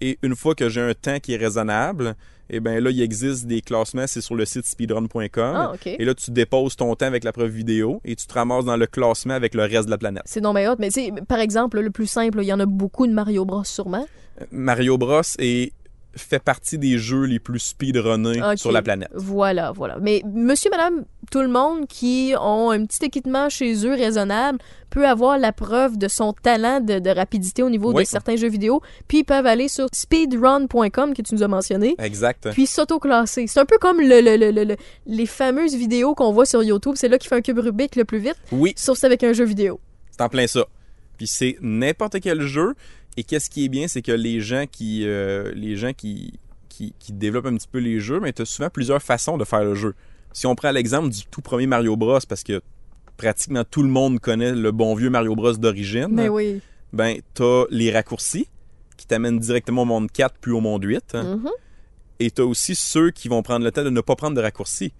[0.02, 2.16] Et une fois que j'ai un temps qui est raisonnable,
[2.50, 4.08] eh bien là, il existe des classements.
[4.08, 5.30] C'est sur le site speedrun.com.
[5.56, 5.88] Ah, OK.
[5.88, 8.78] Et là, tu déposes ton temps avec la preuve vidéo et tu te ramasses dans
[8.78, 10.24] le classement avec le reste de la planète.
[10.26, 10.90] C'est non mais hot, mais
[11.28, 14.08] par exemple, le plus simple, il y en a beaucoup de Mario Bros sûrement.
[14.52, 15.74] Mario Bros est
[16.19, 19.10] fait partie des jeux les plus speedrunnés sur la planète.
[19.13, 19.97] Voilà, voilà.
[20.01, 25.08] Mais monsieur, madame, tout le monde qui ont un petit équipement chez eux raisonnable peut
[25.08, 28.03] avoir la preuve de son talent de, de rapidité au niveau Oui.
[28.03, 28.82] de certains jeux vidéo.
[29.08, 31.95] Puis ils peuvent aller sur speedrun.com que tu nous as mentionné.
[31.99, 32.49] Exact.
[32.51, 33.45] Puis s'auto-classer.
[33.47, 36.63] C'est un peu comme le, le- le- le- le- les fameuses vidéos qu'on voit sur
[36.63, 36.93] YouTube.
[36.95, 39.34] C'est là qui fait un cube Rubik le plus vite, Oui, sauf c'est avec un
[39.34, 39.79] jeu vidéo.
[40.12, 40.65] C'est en plein ça.
[41.17, 42.73] Puis c'est n'importe quel jeu.
[43.19, 46.93] Et qu'est-ce qui est bien, c'est que les gens qui, euh, les gens qui, qui,
[46.99, 49.62] qui développent un petit peu les jeux, mais tu as souvent plusieurs façons de faire
[49.65, 49.93] le jeu.
[50.32, 52.62] Si on prend l'exemple du tout premier Mario Bros, parce que
[53.17, 56.62] pratiquement tout le monde connaît le bon vieux Mario Bros d'origine, Mais oui.
[56.93, 58.47] ben t'as les raccourcis
[58.95, 61.15] qui t'amènent directement au monde 4 puis au monde 8.
[61.15, 61.49] Mhm.
[62.21, 64.93] Et t'as aussi ceux qui vont prendre le temps de ne pas prendre de raccourcis.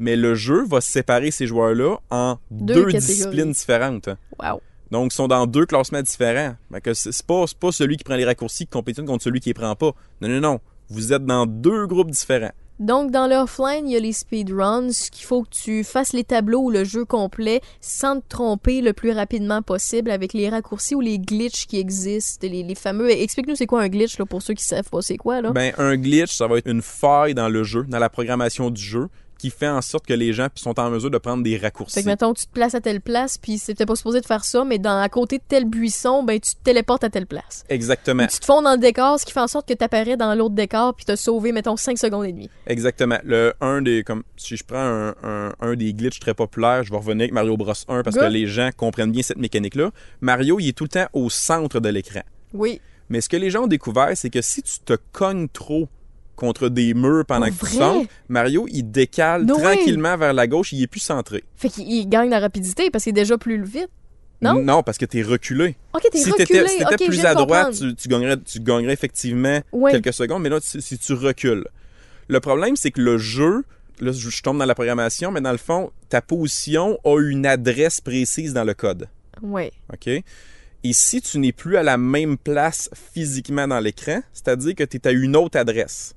[0.00, 4.08] Mais le jeu va séparer ces joueurs-là en Deux deux, disciplines différentes.
[4.40, 4.60] Wow.
[4.92, 6.54] Donc, ils sont dans deux classements différents.
[6.82, 9.48] Que c'est pas, c'est pas celui qui prend les raccourcis qui compétitionne contre celui qui
[9.48, 9.92] les prend pas.
[10.20, 10.60] Non, non, non.
[10.90, 12.52] Vous êtes dans deux groupes différents.
[12.78, 16.64] Donc, dans l'offline, il y a les speedruns, qu'il faut que tu fasses les tableaux
[16.64, 21.00] ou le jeu complet sans te tromper le plus rapidement possible avec les raccourcis ou
[21.00, 23.10] les glitches qui existent, les, les fameux...
[23.10, 25.52] Explique-nous c'est quoi un glitch, là, pour ceux qui savent pas c'est quoi, là.
[25.52, 28.82] Ben, un glitch, ça va être une faille dans le jeu, dans la programmation du
[28.82, 29.08] jeu,
[29.42, 31.94] qui fait en sorte que les gens sont en mesure de prendre des raccourcis.
[31.94, 34.44] Fait que, mettons, tu te places à telle place, puis c'était pas supposé de faire
[34.44, 37.64] ça, mais dans, à côté de tel buisson, ben, tu te téléportes à telle place.
[37.68, 38.24] Exactement.
[38.28, 40.32] Tu te fonds dans le décor, ce qui fait en sorte que tu apparais dans
[40.36, 42.50] l'autre décor, puis t'as sauvé, mettons, 5 secondes et demie.
[42.68, 43.18] Exactement.
[43.24, 46.92] Le, un des, comme, si je prends un, un, un des glitches très populaires, je
[46.92, 48.24] vais revenir avec Mario Bros 1 parce Good.
[48.24, 49.90] que les gens comprennent bien cette mécanique-là.
[50.20, 52.22] Mario, il est tout le temps au centre de l'écran.
[52.54, 52.80] Oui.
[53.08, 55.88] Mais ce que les gens ont découvert, c'est que si tu te cognes trop
[56.36, 59.62] contre des murs pendant que tu sautes, Mario, il décale No way.
[59.76, 61.44] tranquillement vers la gauche, il est plus centré.
[61.56, 63.88] Fait qu'il il gagne la rapidité parce qu'il est déjà plus vite.
[64.40, 64.82] Non?
[64.82, 65.76] parce que t'es reculé.
[65.94, 66.64] Ok, t'es Si reculé.
[66.64, 70.58] t'étais si plus à droite, tu, tu gagnerais, tu gagnerais effectivement quelques secondes, mais là,
[70.60, 71.64] tu- si tu recules.
[72.26, 73.62] Le problème, c'est que le jeu,
[74.00, 78.00] là, je, tombe dans la programmation, mais dans le fond, ta position a une adresse
[78.00, 79.06] précise dans le code.
[79.42, 79.70] Ouais.
[79.92, 80.08] OK?
[80.08, 84.96] Et si tu n'es plus à la même place physiquement dans l'écran, c'est-à-dire que tu
[84.96, 86.14] es à une autre adresse.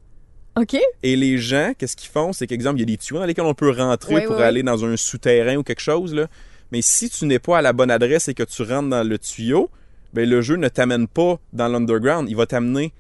[0.58, 0.78] Ok.
[1.04, 2.32] Et les gens, qu'est-ce qu'ils font?
[2.34, 4.86] C'est qu'exemple, il y a des tuyaux dans lesquels on peut rentrer pour aller dans
[4.86, 6.14] un souterrain ou quelque chose.
[6.14, 6.28] Là.
[6.72, 9.18] Mais si tu n'es pas à la bonne adresse et que tu rentres dans le
[9.20, 9.70] tuyau,
[10.14, 12.30] ben le jeu ne t'amène pas dans l'underground.
[12.30, 12.94] Il va t'amener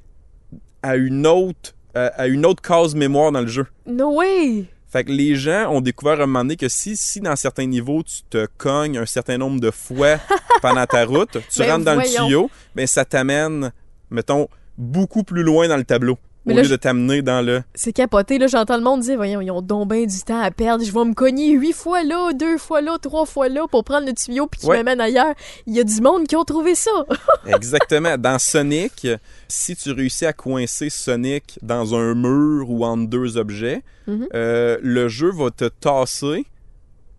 [0.83, 3.65] à une autre à à une autre case mémoire dans le jeu.
[3.87, 4.65] No way!
[4.89, 7.65] Fait que les gens ont découvert à un moment donné que si, si dans certains
[7.65, 10.19] niveaux, tu te cognes un certain nombre de fois
[10.61, 12.21] pendant ta route, tu Ben rentres dans voyons.
[12.21, 13.71] le tuyau, ben ça t'amène,
[14.09, 16.17] mettons, beaucoup plus loin dans le tableau.
[16.45, 17.63] Mais au là, lieu de t'amener dans le...
[17.73, 20.51] C'est capoté, là, j'entends le monde dire, voyons, ils ont donc ben du temps à
[20.51, 23.83] perdre, je vais me cogner huit fois là, deux fois là, trois fois là pour
[23.83, 24.77] prendre le tuyau puis qui Ouais.
[24.77, 25.33] m'amène ailleurs.
[25.65, 26.91] Il y a du monde qui ont trouvé ça.
[27.47, 28.17] Exactement.
[28.17, 29.07] Dans Sonic,
[29.47, 34.27] si tu réussis à coincer Sonic dans un mur ou entre deux objets, Mhm.
[34.35, 36.45] euh, le jeu va te tasser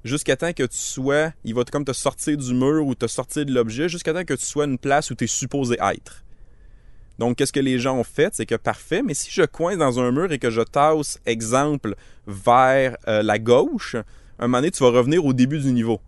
[0.05, 1.33] jusqu'à temps que tu sois...
[1.45, 4.23] Il va te- comme te sortir du mur ou te sortir de l'objet jusqu'à temps
[4.25, 6.23] que tu sois à une place où tu es supposé être.
[7.19, 8.35] Donc, qu'est-ce que les gens ont fait?
[8.35, 11.95] C'est que parfait, mais si je coince dans un mur et que je tasse, exemple,
[12.27, 13.97] vers euh, la gauche,
[14.39, 16.01] un moment donné, tu vas revenir au début du niveau.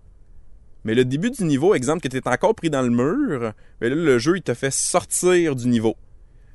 [0.85, 3.89] Mais le début du niveau, exemple, que tu es encore pris dans le mur, mais
[3.89, 5.97] là, le jeu, il te fait sortir du niveau.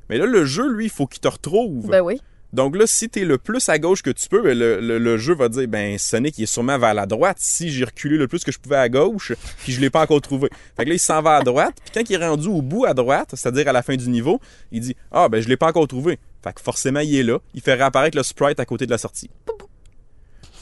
[0.09, 1.89] Mais là, le jeu, lui, il faut qu'il te retrouve.
[1.89, 2.21] Ben oui.
[2.53, 5.17] Donc là, si t'es le plus à gauche que tu peux, ben, le, le- le
[5.17, 7.37] jeu va dire, ben Sonic il est sûrement vers la droite.
[7.39, 10.21] Si j'ai reculé le plus que je pouvais à gauche, puis je l'ai pas encore
[10.21, 10.49] trouvé.
[10.77, 11.73] Fait que là, il s'en va à droite.
[11.83, 14.39] Puis quand il est rendu au bout à droite, c'est-à-dire à la fin du niveau,
[14.71, 16.19] il dit, ah ben je l'ai pas encore trouvé.
[16.43, 17.39] Fait que forcément, il est là.
[17.55, 19.29] Il fait réapparaître le sprite à côté de la sortie.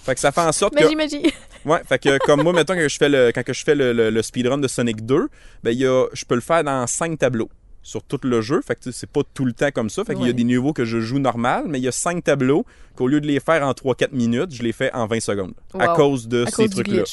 [0.03, 0.83] Fait que ça fait en sorte que...
[0.83, 1.33] Magie, magie.
[1.63, 3.93] Ouais, fait que comme moi, mettons que je fais le, quand que je fais le,
[3.93, 5.27] le- le speedrun de Sonic 2,
[5.61, 7.51] ben il y a, je peux le faire dans cinq tableaux
[7.83, 8.61] sur tout le jeu.
[8.61, 10.03] Fait que c'est pas tout le temps comme ça.
[10.03, 12.23] Fait qu'il y a des niveaux que je joue normal, mais il y a cinq
[12.23, 12.65] tableaux
[12.95, 15.53] qu'au lieu de les faire en 3-4 minutes, je les fais en 20 secondes.
[15.77, 17.03] À cause de À ces trucs-là.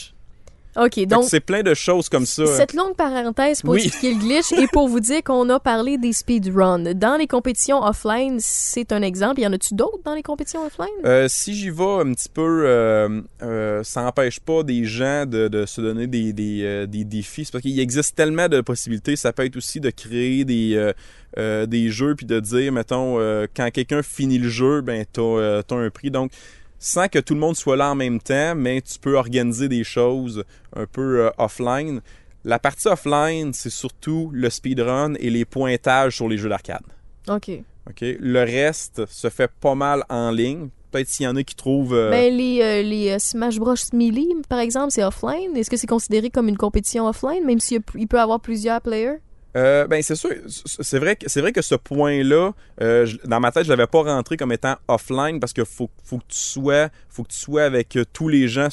[0.78, 2.46] OK, donc, c'est plein de choses comme ça.
[2.46, 3.82] cette longue parenthèse pour Oui.
[3.84, 6.94] expliquer le glitch et pour vous dire qu'on a parlé des speedruns.
[6.94, 9.40] Dans les compétitions offline, c'est un exemple.
[9.40, 10.88] Y en a-tu d'autres dans les compétitions offline?
[11.04, 15.48] Euh, si j'y vais un petit peu, euh, euh, ça n'empêche pas des gens de,
[15.48, 17.44] de se donner des, des, des défis.
[17.44, 19.16] C'est parce qu'il existe tellement de possibilités.
[19.16, 20.92] Ça peut être aussi de créer des,
[21.36, 25.20] euh, des jeux puis de dire, mettons, euh, quand quelqu'un finit le jeu, ben t'as
[25.22, 26.10] euh, t'as un prix.
[26.10, 26.30] Donc,
[26.78, 29.84] sans que tout le monde soit là en même temps, mais tu peux organiser des
[29.84, 30.44] choses
[30.76, 32.00] un peu euh, offline.
[32.44, 36.82] La partie offline, c'est surtout le speedrun et les pointages sur les jeux d'arcade.
[37.28, 37.50] OK.
[37.88, 38.00] OK?
[38.00, 40.68] Le reste se fait pas mal en ligne.
[40.90, 41.92] Peut-être s'il y en a qui trouvent.
[41.94, 43.74] euh, Ben, les, euh, les euh, Smash Bros.
[43.92, 45.54] Melee, par exemple, c'est offline.
[45.56, 49.18] Est-ce que c'est considéré comme une compétition offline, même s'il peut y avoir plusieurs players?
[49.56, 53.50] Euh, ben c'est sûr, c'est vrai que c'est vrai que ce point-là, euh, dans ma
[53.50, 56.88] tête, je l'avais pas rentré comme étant offline parce que faut, faut que tu sois,
[57.08, 58.68] faut que tu sois avec euh, tous les gens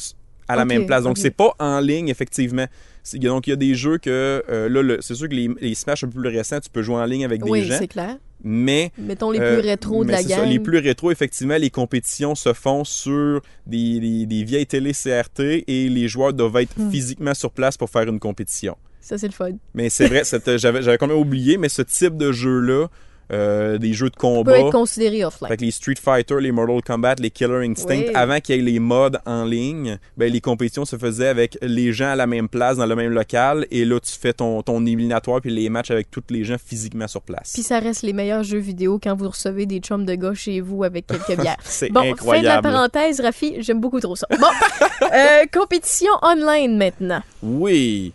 [0.47, 1.03] à la même place.
[1.03, 1.17] Donc ok.
[1.17, 2.65] c'est pas en ligne effectivement.
[3.15, 6.07] Donc il y a des jeux que là, c'est sûr que les, les Smash un
[6.09, 8.17] peu plus récents, tu peux jouer en ligne avec des oui, gens, c'est clair.
[8.43, 10.49] mais Mettons les plus rétro de la ça, gang.
[10.49, 15.63] les plus rétro, effectivement, les compétitions se font sur des, des- des vieilles télé CRT
[15.67, 16.89] et les joueurs doivent être Hmm.
[16.91, 18.75] physiquement sur place pour faire une compétition.
[19.05, 19.51] Ça, c'est le fun.
[19.75, 20.23] Mais c'est vrai,
[20.57, 22.87] j'avais quand même oublié, mais ce type de jeu-là,
[23.31, 25.47] euh, des jeux de peut combat, être considéré offline.
[25.47, 28.11] fait que les Street Fighter, les Mortal Kombat, les Killer Instinct, Oui.
[28.15, 31.91] avant qu'il y ait les modes en ligne, ben, les compétitions se faisaient avec les
[31.93, 34.83] gens à la même place, dans le même local, et là, tu fais ton, ton
[34.85, 37.51] éliminatoire puis les matchs avec tous les gens physiquement sur place.
[37.53, 40.61] Puis ça reste les meilleurs jeux vidéo quand vous recevez des chums de gars chez
[40.61, 41.57] vous avec quelques bières.
[41.63, 42.13] C'est Bon, fin de la
[42.57, 42.61] incroyable.
[42.63, 44.27] parenthèse, Rafi, j'aime beaucoup trop ça.
[44.39, 44.47] Bon,
[45.13, 47.21] euh, compétition online maintenant.
[47.43, 48.13] Oui.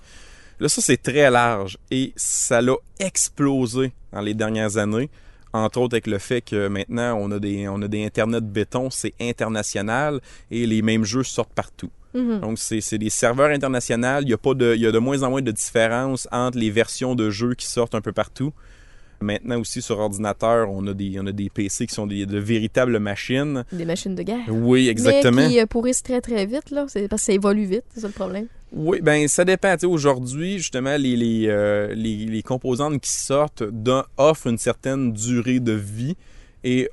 [0.61, 5.09] Là, ça, c'est très large et ça l'a explosé dans les dernières années.
[5.53, 8.91] Entre autres avec le fait que maintenant, on a des, on a des Internet béton,
[8.91, 10.21] c'est international
[10.51, 11.91] et les mêmes jeux sortent partout.
[12.15, 12.41] Mhm.
[12.41, 14.21] Donc, c'est des serveurs internationaux.
[14.23, 16.59] Il y, a pas de, il y a de moins en moins de différence entre
[16.59, 18.53] les versions de jeux qui sortent un peu partout.
[19.23, 22.39] Maintenant aussi sur ordinateur, on a des, on a des PC qui sont des, de
[22.39, 23.65] véritables machines.
[23.71, 24.49] Des machines de guerre.
[24.49, 25.43] Oui, exactement.
[25.43, 26.87] Mais qui euh, pourrissent très très vite, là.
[26.89, 28.47] C'est parce que ça évolue vite, c'est ça le problème.
[28.73, 29.73] Oui, ben ça dépend.
[29.75, 34.59] Tu sais, Aujourd'hui, justement, les, les, euh, les, les composantes qui sortent d'un- offrent une
[34.59, 36.17] certaine durée de vie
[36.63, 36.89] et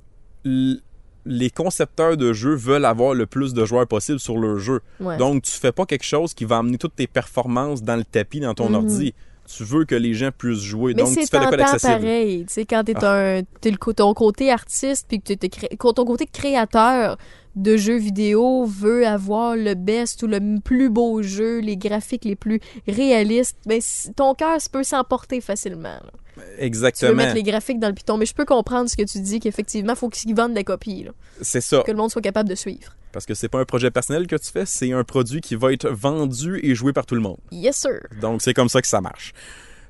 [1.30, 4.80] les concepteurs de jeux veulent avoir le plus de joueurs possible sur leur jeu.
[5.00, 5.18] Ouais.
[5.18, 8.40] Donc, tu fais pas quelque chose qui va amener toutes tes performances dans le tapis
[8.40, 8.76] dans ton Mhm.
[8.76, 9.14] ordi.
[9.46, 10.94] Tu veux que les gens puissent jouer.
[10.94, 11.38] Mais Donc, tu c'est fais.
[11.38, 11.78] Ah.
[11.82, 12.46] pareil.
[12.48, 16.06] Tu sais, quand t'es un, t'es le, ton côté artiste, puis que t'es cré- ton
[16.06, 17.18] côté créateur
[17.58, 22.36] de jeux vidéo veut avoir le best ou le plus beau jeu, les graphiques les
[22.36, 23.82] plus réalistes, ben,
[24.16, 25.89] ton cœur peut s'emporter facilement.
[25.89, 26.12] là.
[26.36, 27.14] Tu veux Exactement.
[27.16, 29.93] mettre les graphiques dans le piton, mais je peux comprendre ce que tu dis, qu'effectivement,
[29.93, 31.08] il faut qu'ils vendent des copies,
[31.41, 31.82] C'est ça.
[31.86, 32.95] que le monde soit capable de suivre.
[33.12, 35.74] Parce que c'est pas un projet personnel que tu fais, c'est un produit qui va
[35.74, 37.38] être vendu et joué par tout le monde.
[37.51, 37.99] Yes, sir.
[38.22, 39.34] Donc, c'est comme ça que ça marche.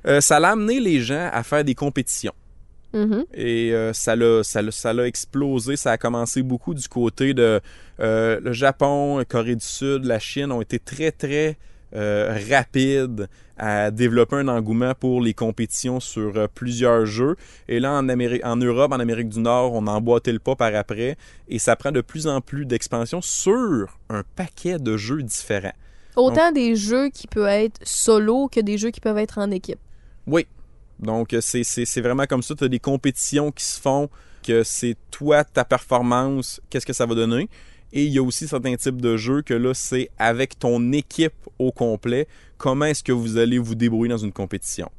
[0.06, 2.32] Euh, ça l'a amené les gens à faire des compétitions.
[2.92, 3.24] Mhm.
[3.34, 5.76] Et euh, ça l'a ça ça explosé.
[5.76, 7.60] Ça a commencé beaucoup du côté de
[8.00, 11.56] euh, le Japon, Corée du Sud, la Chine ont été très, très
[11.94, 17.34] euh, rapides à développer un engouement pour les compétitions sur euh, plusieurs jeux.
[17.66, 20.74] Et là, en, Amérique, en Europe, en Amérique du Nord, on emboîtait le pas par
[20.74, 21.16] après.
[21.48, 25.72] Et ça prend de plus en plus d'expansion sur un paquet de jeux différents.
[26.14, 29.78] Autant des jeux qui peuvent être solo que des jeux qui peuvent être en équipe.
[30.26, 30.46] Oui.
[31.00, 32.54] Donc, euh, c'est- vraiment comme ça.
[32.54, 34.08] Tu as des compétitions qui se font,
[34.42, 37.48] que c'est toi, ta performance, qu'est-ce que ça va donner.
[37.92, 41.32] Et il y a aussi certains types de jeux que là, c'est avec ton équipe
[41.58, 42.26] au complet,
[42.58, 44.90] comment est-ce que vous allez vous débrouiller dans une compétition?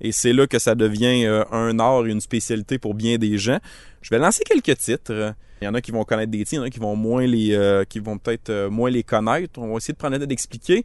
[0.00, 3.38] Et c'est là que ça devient euh, un art et une spécialité pour bien des
[3.38, 3.58] gens.
[4.00, 5.34] Je vais lancer quelques titres.
[5.60, 6.96] Il y en a qui vont connaître des titres, il y en a qui vont
[7.20, 9.60] euh, peut-être moins les connaître.
[9.60, 10.84] On va essayer de prendre temps d'expliquer.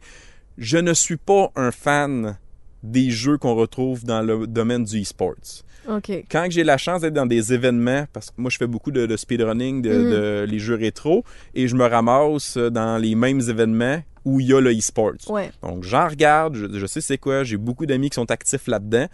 [0.56, 2.38] Je ne suis pas un fan
[2.82, 5.64] des jeux qu'on retrouve dans le domaine du e-sports.
[5.90, 6.10] OK.
[6.30, 9.06] Quand j'ai la chance d'être dans des événements, parce que moi je fais beaucoup de,
[9.06, 10.10] de speedrunning, de, Mhm.
[10.10, 11.24] de les jeux rétro,
[11.54, 15.30] et je me ramasse dans les mêmes événements où il y a le e-sports.
[15.30, 15.50] Ouais.
[15.62, 19.06] Donc j'en regarde, je, je sais c'est quoi, j'ai beaucoup d'amis qui sont actifs là-dedans,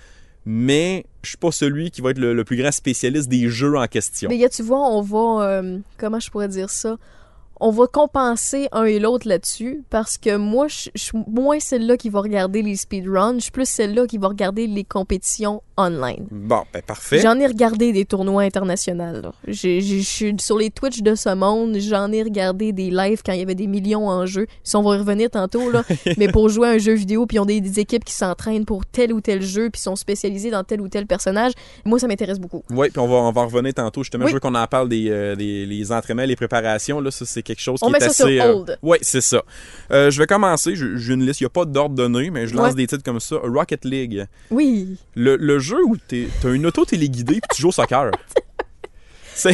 [0.47, 3.77] mais je suis pas celui qui va être le, le plus grand spécialiste des jeux
[3.79, 4.29] en question.
[4.29, 5.47] Mais tu vois, on va.
[5.49, 6.97] euh, comment je pourrais dire ça?
[7.61, 12.09] On va compenser un et l'autre là-dessus parce que moi, je suis moins celle-là qui
[12.09, 16.27] va regarder les speedruns, je suis plus celle-là qui va regarder les compétitions online.
[16.31, 17.21] Bon, ben parfait.
[17.21, 19.33] J'en ai regardé des tournois internationaux.
[19.47, 23.41] Je suis sur les Twitch de ce monde, j'en ai regardé des lives quand il
[23.41, 24.47] y avait des millions en jeu.
[24.63, 25.83] Si on va y revenir tantôt, là.
[26.17, 28.65] mais pour jouer à un jeu vidéo, puis ils ont des, des équipes qui s'entraînent
[28.65, 31.53] pour tel ou tel jeu, puis sont spécialisées dans tel ou tel personnage,
[31.85, 32.63] moi, ça m'intéresse beaucoup.
[32.71, 34.03] Oui, puis on va, on va en revenir tantôt.
[34.03, 34.31] Justement, Oui.
[34.31, 37.01] je veux qu'on en parle des, euh, des les entraînements, les préparations.
[37.01, 38.37] Là, ça, c'est quelque chose qui On est met ça assez...
[38.39, 38.79] sur hold.
[38.83, 39.43] Oui, c'est ça.
[39.91, 40.75] Euh, je vais commencer.
[40.75, 41.41] J'ai une liste.
[41.41, 42.75] Il n'y a pas d'ordre donné, mais je lance Ouais.
[42.75, 43.37] des titres comme ça.
[43.43, 44.27] Rocket League.
[44.51, 44.97] Oui.
[45.15, 48.11] Le, le jeu où tu as une auto téléguidée puis tu joues au soccer.
[49.37, 49.53] c'est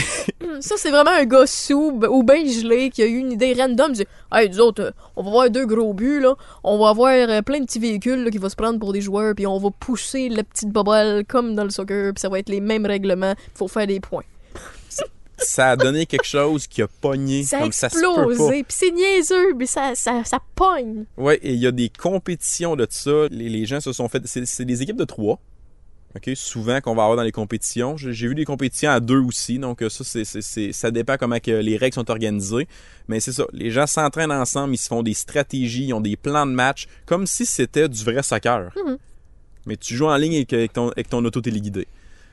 [0.60, 3.92] Ça, c'est vraiment un gars sous ou bien gelé qui a eu une idée random.
[3.92, 6.34] Il dit Hey, nous autres, euh, on va avoir deux gros buts, là.
[6.62, 9.00] On va avoir euh, plein de petits véhicules là, qui vont se prendre pour des
[9.00, 12.38] joueurs, puis on va pousser la petite bobole comme dans le soccer, puis ça va
[12.38, 13.34] être les mêmes règlements.
[13.54, 14.22] Faut faire des points.
[15.40, 19.54] Ça a donné quelque chose qui a pogné Ça a comme explosé, puis c'est niaiseux,
[19.54, 21.04] mais ça, ça, ça pogne.
[21.16, 23.26] Ouais, et il y a des compétitions de ça.
[23.30, 24.22] Les, les gens se sont fait.
[24.26, 25.40] C'est des équipes de trois.
[26.16, 27.96] OK, souvent qu'on va avoir dans les compétitions.
[27.96, 31.52] J'ai vu des compétitions à deux aussi, donc euh, ça, c'est- ça dépend comment que
[31.52, 32.66] les règles sont organisées.
[33.06, 36.16] Mais c'est ça, les gens s'entraînent ensemble, ils se font des stratégies, ils ont des
[36.16, 38.72] plans de match, comme si c'était du vrai soccer.
[38.84, 38.98] Mhm.
[39.66, 41.86] Mais tu joues en ligne avec, ton, avec ton auto téléguidé.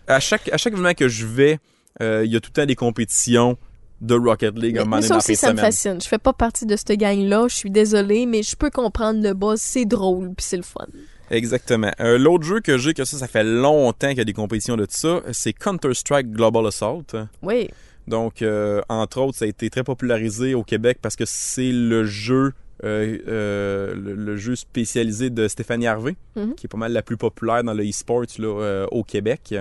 [0.08, 1.60] À chaque, à chaque événement que je vais,
[2.02, 3.58] euh, il y a tout le temps des compétitions
[4.02, 6.00] de Rocket League un Mais, moment mais donné ça aussi, ça me fascine.
[6.02, 9.34] Je fais pas partie de cette gang-là, je suis désolée, mais je peux comprendre le
[9.34, 10.86] buzz, c'est drôle, puis c'est le fun.
[11.32, 11.92] Exactement.
[12.00, 14.78] Euh, L'autre jeu que j'ai, que ça, ça fait longtemps qu'il y a des compétitions
[14.78, 17.04] de ça, c'est Counter-Strike Global Assault.
[17.42, 17.70] Oui.
[18.08, 22.06] Donc, euh, entre autres, ça a été très popularisé au Québec parce que c'est le
[22.06, 22.54] jeu,
[22.86, 26.56] euh, euh, le, le jeu spécialisé de Stéphanie Harvey, Mhm.
[26.56, 29.54] qui est pas mal la plus populaire dans le e-sport euh, au Québec.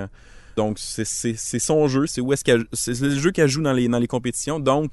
[0.57, 1.04] Donc, c'est-
[1.59, 4.07] son jeu, c'est où est-ce qu'elle, c'est le jeu qu'elle joue dans les, dans les
[4.07, 4.59] compétitions.
[4.59, 4.92] Donc,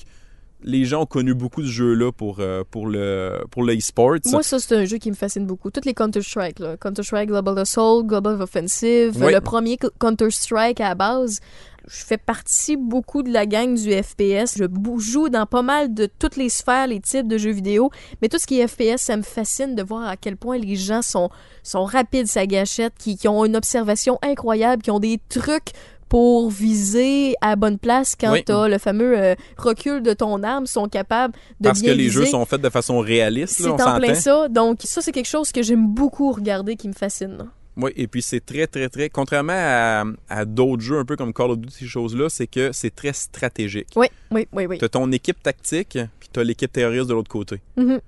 [0.66, 4.16] les gens ont connu beaucoup ce jeu-là pour, euh, pour le pour le e-sport.
[4.28, 5.70] Moi, ça, c'est un jeu qui me fascine beaucoup.
[5.72, 6.78] Toutes les Counter-Strike, là.
[6.78, 9.34] Counter-Strike Global Assault, Global Offensive, Oui.
[9.34, 11.40] le premier Co- Counter-Strike à la base.
[11.88, 14.58] Je fais partie beaucoup de la gang du FPS.
[14.58, 14.66] Je
[14.98, 17.90] joue dans pas mal de toutes les sphères, les types de jeux vidéo.
[18.22, 20.76] Mais tout ce qui est FPS, ça me fascine de voir à quel point les
[20.76, 21.30] gens sont,
[21.62, 25.72] sont rapides, sa gâchette, qui, qui ont une observation incroyable, qui ont des trucs
[26.08, 28.44] pour viser à bonne place quand Oui.
[28.46, 32.28] t'as le fameux euh, recul de ton arme, sont capables de parce que les jeux
[32.28, 34.48] sont faits de façon réaliste, C'est là, on en plein ça.
[34.48, 37.50] Donc, ça, c'est quelque chose que j'aime beaucoup regarder, qui me fascine.
[37.76, 39.10] Oui, et puis c'est très, très, très.
[39.10, 42.72] Contrairement à, à d'autres jeux un peu comme Call of Duty, ces choses-là, c'est que
[42.72, 43.88] c'est très stratégique.
[43.96, 44.78] Oui, oui, oui, oui.
[44.78, 47.62] Tu as ton équipe tactique, puis tu as l'équipe terroriste de l'autre côté.
[47.78, 48.00] Mhm.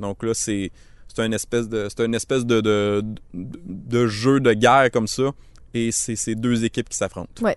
[0.00, 0.70] Donc là, c'est
[1.06, 3.02] c'est une espèce de c'est une espèce de, de,
[3.34, 5.30] de, de jeu de guerre comme ça,
[5.74, 7.44] et c'est ces deux équipes qui s'affrontent.
[7.44, 7.56] Ouais.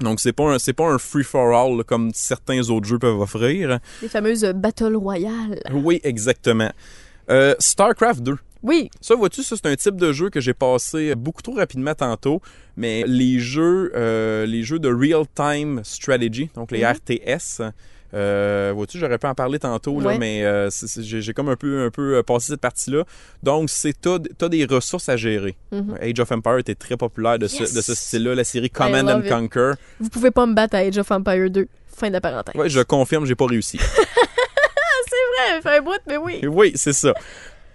[0.00, 2.98] Donc c'est pas un c'est pas un free for all là, comme certains autres jeux
[3.00, 3.80] peuvent offrir.
[4.00, 5.60] Les fameuses euh, Battle Royale.
[5.72, 6.70] Oui, exactement.
[7.30, 8.38] Euh, Starcraft 2.
[8.62, 11.94] Oui, Ça, vois-tu, ça, c'est un type de jeu que j'ai passé beaucoup trop rapidement
[11.94, 12.40] tantôt,
[12.76, 16.92] mais les jeux, euh, les jeux de real-time strategy, donc les Mhm.
[16.92, 17.62] RTS,
[18.14, 20.18] euh, vois-tu, j'aurais pu en parler tantôt, là, Ouais.
[20.18, 23.04] mais euh, c'est- c'est- j'ai comme un peu, un peu passé cette partie-là.
[23.44, 25.56] Donc, c'est t'as des ressources à gérer.
[25.70, 25.96] Mhm.
[26.00, 29.20] Age of Empires était très populaire de ce, de ce style-là, la série Command and
[29.20, 29.28] it.
[29.28, 29.72] Conquer.
[30.00, 31.68] vous pouvez pas me battre à Age of Empire 2.
[31.96, 32.54] Fin de la parenthèse.
[32.54, 33.78] Ouais, je confirme, j'ai pas réussi.
[35.40, 36.40] Ouais, fait un bout, mais oui.
[36.46, 37.14] Oui, c'est ça.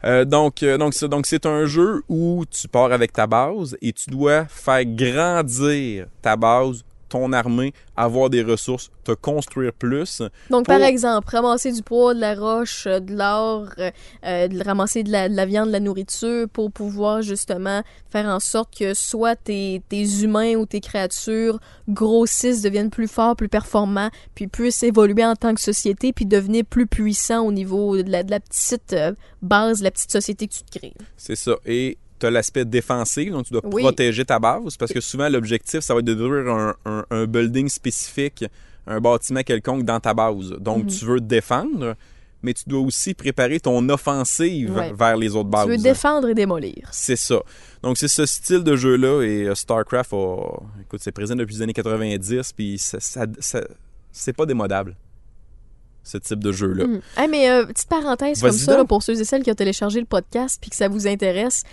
[0.06, 3.78] Euh, donc, euh, donc, c'est- donc, c'est un jeu où tu pars avec ta base
[3.82, 6.84] et tu dois faire grandir ta base,
[7.14, 10.20] ton armée, avoir des ressources, te construire plus.
[10.50, 13.92] Donc, Pour- par exemple, ramasser du poids, de la roche, euh, de l'or, euh,
[14.26, 18.26] euh, de ramasser de la, de la viande, de la nourriture pour pouvoir justement faire
[18.26, 23.50] en sorte que soit tes, tes humains ou tes créatures grossissent, deviennent plus forts, plus
[23.50, 28.10] performants, puis puissent évoluer en tant que société, puis devenir plus puissants au niveau de
[28.10, 28.96] la, de la petite
[29.44, 30.94] base, de la petite société que tu te crées.
[31.16, 31.54] C'est ça.
[31.66, 33.82] Et tu as l'aspect défensif, donc tu dois Oui.
[33.84, 37.26] protéger ta base parce que souvent l'objectif, ça va être de détruire un, un- un
[37.26, 38.46] building spécifique,
[38.88, 40.52] un bâtiment quelconque dans ta base.
[40.60, 40.90] Donc Mhm.
[40.90, 41.96] tu veux défendre,
[42.42, 44.92] mais tu dois aussi préparer ton offensive Ouais.
[44.94, 45.66] vers les autres bases.
[45.66, 46.90] Tu veux défendre et démolir.
[46.92, 47.40] C'est ça.
[47.82, 51.62] Donc, c'est ce style de jeu-là et euh, StarCraft, a, écoute, c'est présent depuis les
[51.62, 53.64] années 90, puis ça, ça- ça-
[54.12, 54.96] c'est pas démodable,
[56.04, 56.86] ce type de jeu-là.
[56.86, 57.02] Mhm.
[57.18, 60.00] Hey, mais euh, petite parenthèse comme ça, là, pour ceux et celles qui ont téléchargé
[60.02, 61.64] le podcast puis que ça vous intéresse,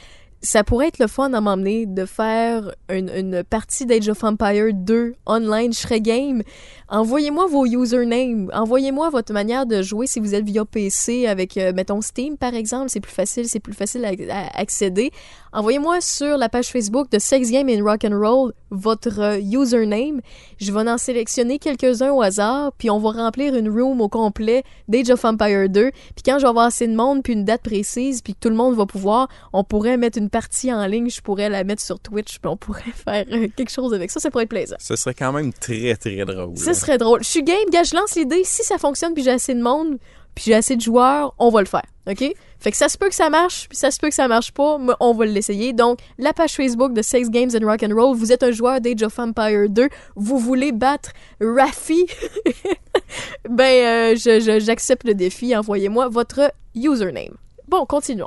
[0.43, 4.73] ça pourrait être le fun à m'emmener de faire une, une partie d'Age of Empire
[4.73, 5.73] 2 online.
[5.73, 6.43] Je serais game.
[6.89, 8.51] Envoyez-moi vos usernames.
[8.55, 12.55] Envoyez-moi votre manière de jouer si vous êtes via PC avec, euh, mettons, Steam, par
[12.55, 12.87] exemple.
[12.89, 15.13] C'est plus facile, c'est plus facile à, accéder.
[15.53, 20.21] Envoyez-moi sur la page Facebook de Sex Game and Rock and Roll votre username.
[20.59, 24.63] Je vais en sélectionner quelques-uns au hasard, puis on va remplir une room au complet
[24.89, 25.91] d'Age of Empire 2.
[25.91, 28.49] Puis quand je vais avoir assez de monde, puis une date précise, puis que tout
[28.49, 31.83] le monde va pouvoir, on pourrait mettre une partie en ligne, je pourrais la mettre
[31.83, 34.21] sur Twitch, puis on pourrait faire euh, quelque chose avec ça.
[34.21, 34.77] Ça pourrait être plaisant.
[34.79, 36.57] Ce serait quand même très, très drôle.
[36.57, 37.23] Ça serait drôle.
[37.23, 38.43] Je suis game, gars, je lance l'idée.
[38.45, 39.99] Si ça fonctionne, puis j'ai assez de monde,
[40.35, 41.85] puis j'ai assez de joueurs, on va le faire.
[42.09, 42.25] OK?
[42.59, 44.53] Fait que ça se peut que ça marche, puis ça se peut que ça marche
[44.53, 45.73] pas, mais on va l'essayer.
[45.73, 48.81] Donc, la page Facebook de Sex Games and Rock and Roll, vous êtes un joueur
[48.81, 51.11] d'Age of Empire 2, vous voulez battre
[51.41, 52.05] Rafi,
[53.49, 55.57] ben, euh, je- je- j'accepte le défi.
[55.57, 57.35] Envoyez-moi votre username.
[57.71, 58.27] Bon, continuons.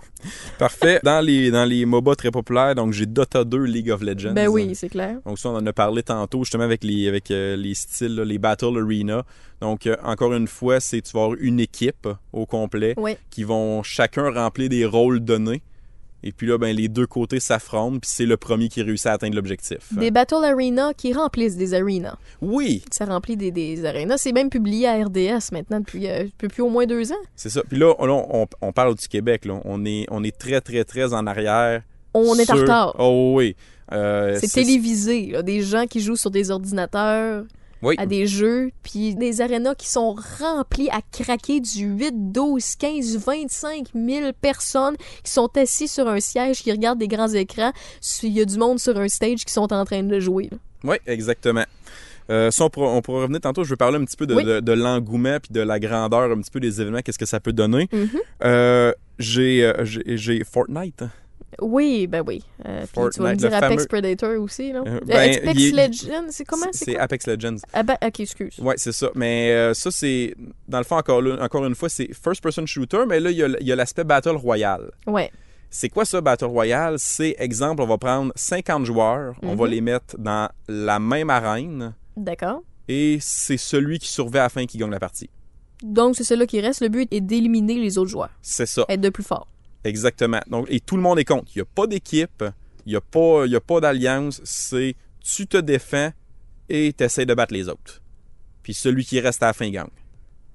[0.58, 1.02] Parfait.
[1.04, 4.32] Dans les, dans les MOBA très populaires, donc j'ai Dota 2 League of Legends.
[4.34, 5.18] Ben oui, c'est clair.
[5.26, 8.24] Donc ça, on en a parlé tantôt, justement, avec les, avec, euh, les styles, là,
[8.24, 9.24] les Battle Arena.
[9.60, 13.18] Donc, euh, encore une fois, c'est tu vas avoir une équipe au complet Oui.
[13.30, 15.62] qui vont chacun remplir des rôles donnés.
[16.24, 19.13] Et puis là, ben, les deux côtés s'affrontent, puis c'est le premier qui réussit à
[19.13, 19.80] atteindre l'objectif.
[19.91, 22.15] Des Battle Arena qui remplissent des arenas.
[22.41, 24.17] Oui, Ça remplit des, des arenas.
[24.17, 27.21] C'est même publié à RDS maintenant depuis, euh, depuis au moins deux ans.
[27.36, 27.61] c'est ça.
[27.67, 29.45] Puis là, là, on, on parle du Québec.
[29.45, 29.59] Là.
[29.65, 31.82] On, est, on est très, très, très en arrière.
[32.13, 32.95] On est en retard.
[32.99, 33.55] Oh oui.
[33.91, 37.43] Euh, C'est télévisé, là, des gens qui jouent sur des ordinateurs
[37.84, 37.96] Oui.
[37.98, 43.18] à des jeux, puis des arénas qui sont remplis à craquer du 8, 12, 15,
[43.18, 47.72] 25 000 personnes qui sont assis sur un siège, qui regardent des grands écrans.
[48.24, 50.50] Il y a du monde sur un stage qui sont en train de jouer.
[50.52, 50.58] là.
[50.86, 51.66] Oui, exactement.
[52.30, 53.64] Euh, ça, on pourra, on pourra revenir tantôt.
[53.66, 54.44] Je vais parler un petit peu de, Oui.
[54.46, 57.40] de- de l'engouement puis de la grandeur un petit peu des événements, qu'est-ce que ça
[57.42, 57.90] peut donner?
[57.92, 58.10] Mhm.
[58.46, 61.04] Euh, j'ai, euh, j'ai Fortnite.
[61.62, 62.43] Oui, ben oui.
[62.66, 64.84] Euh, puis tu vas me dire Apex fameux- Predator aussi, là.
[64.86, 66.66] Euh, Euh, ben, Apex il Legends, c'est comment?
[66.72, 66.97] C'est?
[66.97, 67.56] Apex Legends.
[67.74, 68.60] Ah ben, ok, excuse.
[68.60, 69.10] Ouais, c'est ça.
[69.16, 70.36] Mais euh, ça, c'est.
[70.68, 73.47] Dans le fond, encore, encore une fois, c'est first-person shooter, mais là, il y a,
[73.60, 74.91] il y a l'aspect Battle Royale.
[75.08, 75.32] Ouais.
[75.70, 76.95] C'est quoi ça, Battle Royale?
[76.99, 79.72] C'est, exemple, on va prendre 50 joueurs, on va Mhm.
[79.72, 82.62] les mettre dans la même arène, D'accord.
[82.88, 85.32] et c'est celui qui survit à la fin qui gagne la partie.
[85.82, 86.80] Donc, c'est celui qui reste.
[86.82, 88.30] Le but est d'éliminer les autres joueurs.
[88.41, 88.86] C'est ça.
[88.88, 89.47] Être de plus fort.
[89.84, 90.40] Exactement.
[90.48, 91.52] Donc, et tout le monde est contre.
[91.56, 92.44] Il n'y a pas d'équipe,
[92.86, 94.42] il n'y a pas, il y a pas d'alliance.
[94.44, 96.12] C'est tu te défends
[96.70, 98.02] et tu essaies de battre les autres.
[98.62, 99.88] Puis celui qui reste à la fin gagne.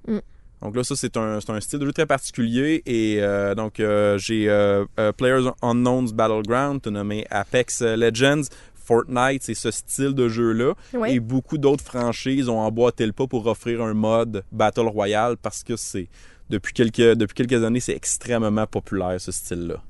[0.07, 0.19] Mm.
[0.61, 2.81] Donc là, ça, c'est un, style de jeu très particulier.
[2.85, 4.85] Et euh, donc, euh, j'ai euh,
[5.17, 8.43] Players Unknown's Battleground, nommé Apex Legends.
[8.75, 10.73] Fortnite, c'est ce style de jeu-là.
[11.07, 15.63] Et beaucoup d'autres franchises ont emboîté le pas pour offrir un mode Battle Royale parce
[15.63, 16.09] que c'est
[16.49, 19.81] depuis quelques, depuis quelques années, c'est extrêmement populaire ce style-là.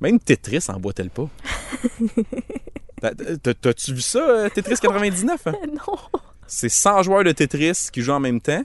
[0.00, 1.28] Même Tetris emboîtait le pas?
[3.00, 5.46] T'as- t'as- T'as-tu vu ça, euh, Tetris 99?
[5.46, 5.52] hein?
[5.68, 5.96] non.
[6.46, 8.62] C'est 100 joueurs de Tetris qui jouent en même temps.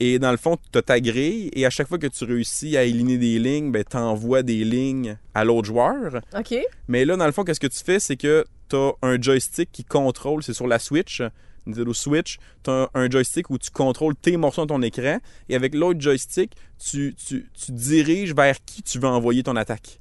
[0.00, 1.50] Et dans le fond, tu as ta grille.
[1.54, 4.64] Et à chaque fois que tu réussis à aligner des lignes, ben, tu envoies des
[4.64, 6.20] lignes à l'autre joueur.
[6.36, 6.54] OK.
[6.88, 7.98] Mais là, dans le fond, qu'est-ce que tu fais?
[8.00, 11.22] C'est que tu as un joystick qui contrôle, c'est sur la Switch,
[11.66, 15.18] Nintendo Switch, tu as un joystick où tu contrôles tes morceaux dans ton écran.
[15.48, 20.00] Et avec l'autre joystick, tu, tu, tu diriges vers qui tu veux envoyer ton attaque.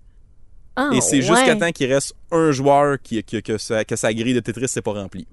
[0.76, 1.22] Ah, et c'est ouais.
[1.22, 4.66] jusqu'à temps qu'il reste un joueur qui, qui- que, sa, que sa grille de Tetris
[4.76, 5.28] n'est pas remplie.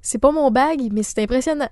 [0.00, 1.68] C'est pas mon bag, mais c'est impressionnant.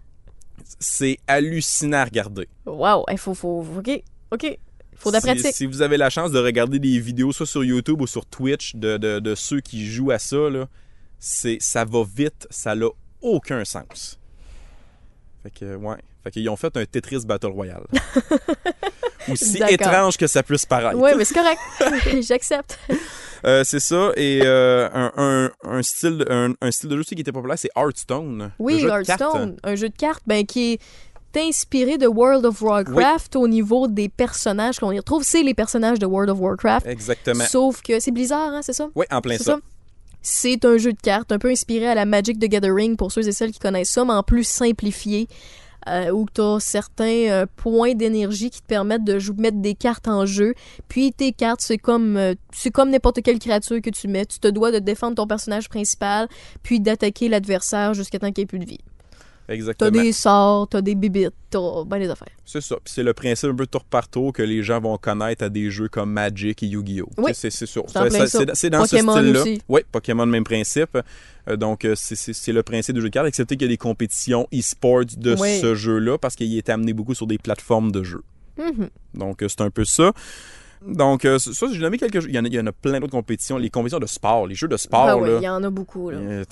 [0.78, 2.46] C'est hallucinant à regarder.
[2.66, 4.58] Wow, il faut, faut, OK, OK.
[4.96, 5.54] Faut de la si, pratique.
[5.56, 8.76] si vous avez la chance de regarder des vidéos, soit sur YouTube ou sur Twitch,
[8.76, 10.68] de, de- de ceux qui jouent à ça, là,
[11.18, 12.86] ça va vite, ça n'a
[13.22, 14.18] aucun sens.
[15.42, 15.96] Fait que, ouais.
[16.22, 17.86] Fait qu'ils ont fait un Tetris Battle Royale.
[19.30, 20.98] Aussi étrange que ça puisse paraître.
[20.98, 21.60] Ouais, mais c'est correct.
[22.22, 22.78] J'accepte.
[23.44, 24.10] Euh, c'est ça.
[24.16, 27.32] Et euh, un, un- un style, de- un, un style de jeu aussi qui était
[27.32, 28.52] populaire, c'est Hearthstone.
[28.58, 28.82] Oui.
[28.84, 30.72] Hearthstone, un jeu de cartes ben, qui
[31.34, 35.22] est inspiré de World of Warcraft au niveau des personnages qu'on y retrouve.
[35.22, 36.86] C'est les personnages de World of Warcraft.
[36.86, 37.44] Exactement.
[37.44, 38.88] Sauf que c'est Blizzard, hein, c'est ça?
[38.94, 39.44] Oui, en plein ça.
[39.44, 39.58] ça?
[40.22, 43.26] C'est un jeu de cartes un peu inspiré à la Magic the Gathering pour ceux
[43.26, 45.28] et celles qui connaissent ça, mais en plus simplifié.
[45.88, 50.08] euh, où tu as certains euh, points d'énergie qui te permettent de mettre des cartes
[50.08, 50.54] en jeu.
[50.88, 54.26] Puis tes cartes, c'est comme euh, c'est comme n'importe quelle créature que tu mets.
[54.26, 56.28] Tu te dois de défendre ton personnage principal,
[56.62, 58.80] puis d'attaquer l'adversaire jusqu'à temps qu'il n'y ait plus de vie.
[59.50, 59.90] T'as Exactement.
[60.02, 62.28] des sorts, t'as des bibites, t'as ben des affaires.
[62.44, 62.76] C'est ça.
[62.84, 65.48] Puis c'est le principe un peu tour par tour que les gens vont connaître à
[65.48, 67.08] des jeux comme Magic et Yu-Gi-Oh!
[67.18, 67.32] Oui.
[67.34, 67.84] C'est sûr.
[68.54, 69.44] C'est dans Pokémon ce style-là.
[69.68, 70.96] Oui, Pokémon, même principe.
[71.48, 73.76] Euh, donc, euh, c'est- le principe du jeu de cartes, excepté qu'il y a des
[73.76, 75.58] compétitions e-sports de Oui.
[75.60, 78.22] ce jeu-là parce qu'il est amené beaucoup sur des plateformes de jeux.
[78.56, 78.88] Mhm.
[79.14, 80.12] Donc, euh, c'est un peu ça.
[80.86, 82.28] Donc, euh, ça, j'ai nommé quelques jeux.
[82.28, 83.58] Il y en a, il y en a plein d'autres compétitions.
[83.58, 85.38] Les compétitions de sport, les jeux de sport, Ah là.
[85.40, 86.08] il y en a beaucoup.
[86.10, 86.18] Là.
[86.18, 86.44] euh,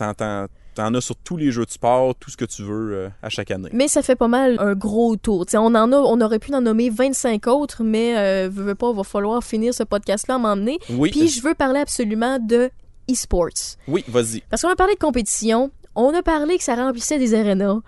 [0.83, 3.29] t'en- as sur tous les jeux de sport, tout ce que tu veux euh, à
[3.29, 3.69] chaque année.
[3.73, 5.45] Mais ça fait pas mal un gros tour.
[5.47, 8.75] T'sais, on en a, on aurait pu en nommer 25 autres, mais euh, veux, veux
[8.75, 10.79] pas, va falloir finir ce podcast-là à m'emmener.
[10.91, 12.71] Oui, Puis je veux parler absolument de
[13.11, 13.77] e-sports.
[13.87, 14.43] oui, vas-y.
[14.51, 17.79] Parce qu'on a parlé de compétition, on a parlé que ça remplissait des arénas.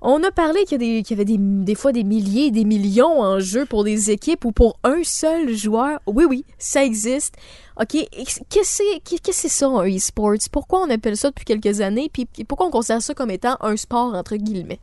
[0.00, 3.82] On a parlé qu'il y, avait des, fois des milliers, des millions en jeu pour
[3.82, 6.00] des équipes ou pour un seul joueur.
[6.06, 7.34] Oui, oui, ça existe.
[7.80, 7.96] OK,
[8.48, 10.48] qu'est-ce que c'est ça, un e-sports?
[10.52, 12.08] Pourquoi on appelle ça depuis quelques années?
[12.12, 14.78] Puis pourquoi on considère ça comme étant un sport, entre guillemets?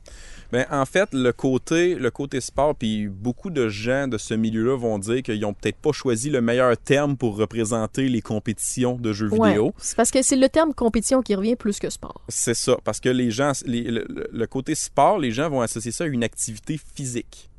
[0.51, 4.77] Ben, en fait, le côté, le côté sport, puis beaucoup de gens de ce milieu-là
[4.77, 9.11] vont dire qu'ils ont peut-être pas choisi le meilleur terme pour représenter les compétitions de
[9.11, 9.73] jeux Ouais, vidéo.
[9.77, 12.21] c'est parce que c'est le terme compétition qui revient plus que sport.
[12.29, 15.61] C'est ça, parce que les gens, les- le, le- le côté sport, les gens vont
[15.61, 17.49] associer ça à une activité physique.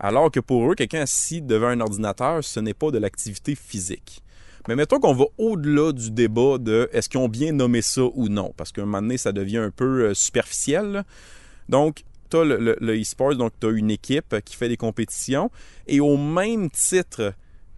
[0.00, 4.22] Alors que pour eux, quelqu'un assis devant un ordinateur, ce n'est pas de l'activité physique.
[4.66, 8.28] Mais mettons qu'on va au-delà du débat de est-ce qu'ils ont bien nommé ça ou
[8.28, 11.04] non, parce qu'à un moment donné, ça devient un peu euh, superficiel.
[11.68, 14.76] Donc, tu as le, le- le e-sport, donc tu as une équipe qui fait des
[14.76, 15.50] compétitions,
[15.86, 17.32] et au même titre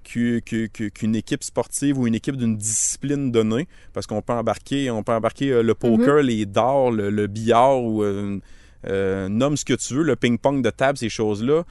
[0.04, 4.32] qu'u- qu'u- qu'u- qu'une équipe sportive ou une équipe d'une discipline donnée, parce qu'on peut
[4.32, 8.40] embarquer, on peut embarquer euh, le poker, les dards, le, le billard ou euh,
[8.86, 11.64] euh, nomme ce que tu veux, le ping-pong de table, ces choses-là.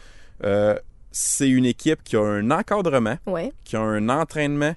[0.45, 0.77] Euh,
[1.11, 3.51] c'est une équipe qui a un encadrement, Ouais.
[3.65, 4.75] qui a un entraînement,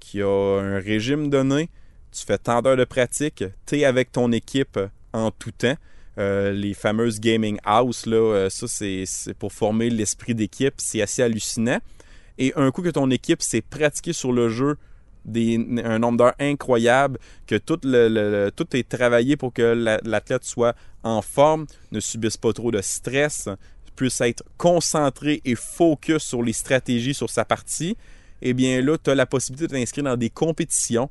[0.00, 1.70] qui a un régime donné.
[2.12, 4.78] Tu fais tant d'heures de pratique, tu es avec ton équipe
[5.12, 5.76] en tout temps.
[6.18, 9.04] Euh, les fameuses gaming house, là, euh, ça c'est
[9.38, 11.78] pour former l'esprit d'équipe, c'est assez hallucinant.
[12.38, 14.76] Et un coup que ton équipe s'est pratiquée sur le jeu
[15.24, 20.44] des, un nombre d'heures incroyable, que tout, le, tout est travaillé pour que la- l'athlète
[20.44, 23.48] soit en forme, ne subisse pas trop de stress,
[23.96, 27.96] puisse être concentré et focus sur les stratégies sur sa partie,
[28.42, 31.08] eh bien là, tu as la possibilité de t'inscrire dans des compétitions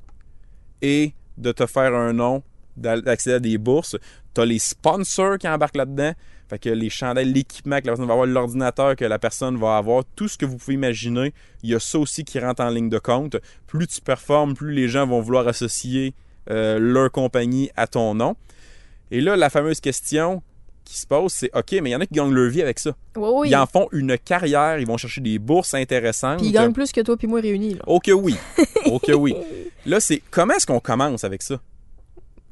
[0.82, 2.44] et de te faire un nom,
[2.76, 3.98] d'accéder à des bourses.
[4.34, 6.14] Tu as les sponsors qui embarquent là-dedans.
[6.50, 9.78] Fait que les chandelles, l'équipement que la personne va avoir, l'ordinateur que la personne va
[9.78, 12.70] avoir, tout ce que vous pouvez imaginer, il y a ça aussi qui rentre en
[12.70, 13.38] ligne de compte.
[13.68, 16.14] Plus tu performes, plus les gens vont vouloir associer
[16.50, 18.36] euh, leur compagnie à ton nom.
[19.12, 20.44] Et là, la fameuse question
[20.84, 22.80] qui se pose, c'est OK, mais il y en a qui gagnent leur vie avec
[22.80, 22.92] ça.
[23.16, 23.50] Oui, oui.
[23.50, 26.40] Ils en font une carrière, ils vont chercher des bourses intéressantes.
[26.40, 27.76] Puis ils gagnent plus que toi puis moi réunis.
[27.76, 27.82] Là.
[27.88, 28.36] Ok oui.
[28.86, 29.36] Ok oui.
[29.86, 31.60] Là, c'est comment est-ce qu'on commence avec ça?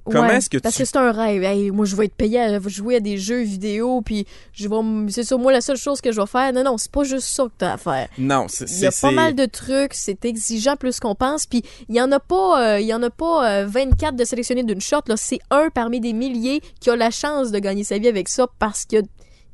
[0.05, 1.43] Comment Ouais, est-ce que Parce tu- que c'est un rêve.
[1.43, 5.11] Hey, moi, je vais être payé à jouer à des jeux vidéo, puis je vais.
[5.11, 6.51] C'est ça, moi, la seule chose que je vais faire.
[6.53, 8.07] Non, non, c'est pas juste ça que t'as à faire.
[8.17, 11.61] Non, c'est Il y a pas mal de trucs, c'est exigeant plus qu'on pense, puis
[11.89, 14.63] il y en a pas, euh, il y en a pas euh, 24 de sélectionnés
[14.63, 15.01] d'une shot.
[15.07, 18.27] Là, c'est un parmi des milliers qui a la chance de gagner sa vie avec
[18.29, 19.01] ça parce qu'il a,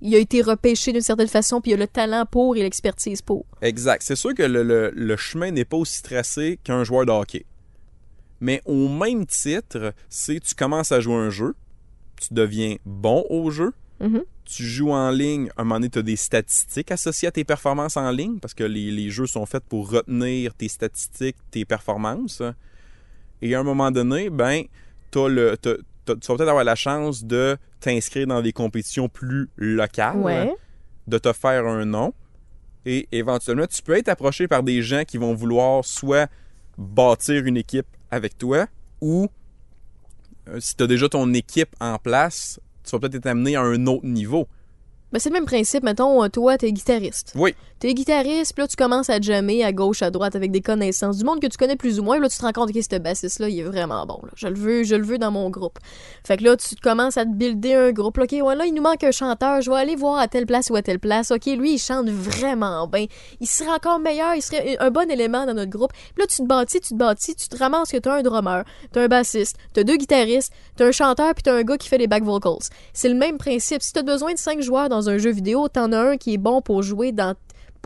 [0.01, 3.21] il a été repêché d'une certaine façon, puis il a le talent pour et l'expertise
[3.21, 3.45] pour.
[3.61, 4.01] Exact.
[4.05, 7.45] C'est sûr que le, le- le chemin n'est pas aussi tracé qu'un joueur de hockey.
[8.39, 11.55] Mais au même titre, c'est tu commences à jouer un jeu,
[12.21, 14.23] tu deviens bon au jeu, Mhm.
[14.45, 17.43] tu joues en ligne, à un moment donné, tu as des statistiques associées à tes
[17.43, 21.65] performances en ligne, parce que les, les jeux sont faits pour retenir tes statistiques, tes
[21.65, 22.43] performances.
[23.41, 24.63] Et à un moment donné, ben,
[25.15, 30.53] le, tu vas peut-être avoir la chance de t'inscrire dans des compétitions plus locales, Ouais.
[31.07, 32.13] de te faire un nom.
[32.85, 36.29] Et éventuellement, tu peux être approché par des gens qui vont vouloir soit
[36.77, 38.67] bâtir une équipe avec toi
[39.01, 39.27] ou
[40.49, 43.61] euh, si tu as déjà ton équipe en place, tu vas peut-être être amené à
[43.61, 44.47] un autre niveau.
[45.11, 45.83] Ben, c'est le même principe.
[45.83, 47.33] Mettons, euh, toi, t'es guitariste.
[47.35, 47.55] Oui.
[47.79, 51.17] T'es guitariste, puis là, tu commences à jammer à gauche, à droite avec des connaissances
[51.17, 52.19] du monde que tu connais plus ou moins.
[52.19, 54.19] Là, tu te rends compte que ce bassiste-là, il est vraiment bon.
[54.35, 55.77] Je le veux, je le veux dans mon groupe.
[56.25, 58.17] Fait que là, tu commences à te builder un groupe.
[58.17, 59.61] OK, ouais, là, il nous manque un chanteur.
[59.61, 61.29] Je vais aller voir à telle place ou à telle place.
[61.29, 63.05] OK, lui, il chante vraiment bien.
[63.39, 64.33] Il serait encore meilleur.
[64.33, 65.93] Il serait un bon élément dans notre groupe.
[65.93, 67.35] Puis là, tu te bâtis, tu te bâtis.
[67.35, 70.91] Tu te ramasses que t'as un drummer, t'as un bassiste, t'as deux guitaristes, t'as un
[70.91, 72.69] chanteur, puis t'as un gars qui fait les back vocals.
[72.93, 73.83] C'est le même principe.
[73.83, 76.39] Si t'as besoin de cinq joueurs dans un jeu vidéo, t'en as un qui est
[76.39, 77.35] bon pour jouer dans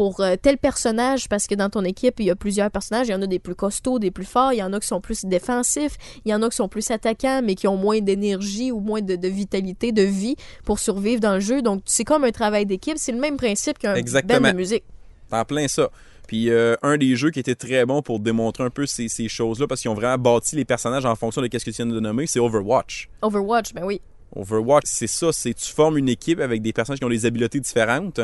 [0.02, 3.10] pour euh, tel personnage parce que dans ton équipe il y a plusieurs personnages.
[3.10, 4.52] Il y en a des plus costauds des plus forts.
[4.52, 5.96] Il y en a qui sont plus défensifs.
[6.26, 9.02] Il y en a qui sont plus attaquants mais qui ont moins d'énergie ou moins
[9.02, 11.62] de, de vitalité de vie pour survivre dans le jeu.
[11.62, 12.96] Donc c'est comme un travail d'équipe.
[12.98, 14.42] C'est le même principe qu'un Exactement.
[14.42, 14.84] band de musique.
[15.30, 15.92] T'es en plein ça.
[16.28, 19.28] Puis euh, un des jeux qui était très bon pour démontrer un peu ces, ces
[19.28, 21.86] choses-là, parce qu'ils ont vraiment bâti les personnages en fonction de ce que tu viens
[21.86, 23.08] de nommer, c'est Overwatch.
[23.22, 24.02] Overwatch ben oui.
[24.36, 27.60] Overwatch, c'est ça, c'est tu formes une équipe avec des personnages qui ont des habiletés
[27.60, 28.20] différentes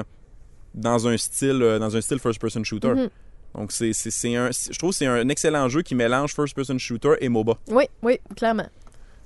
[0.73, 2.89] dans un style, euh, dans un style first-person shooter.
[2.93, 3.09] Mhm.
[3.55, 7.57] Donc c'est, je trouve que c'est un excellent jeu qui mélange first-person shooter et MOBA.
[7.69, 8.67] oui oui clairement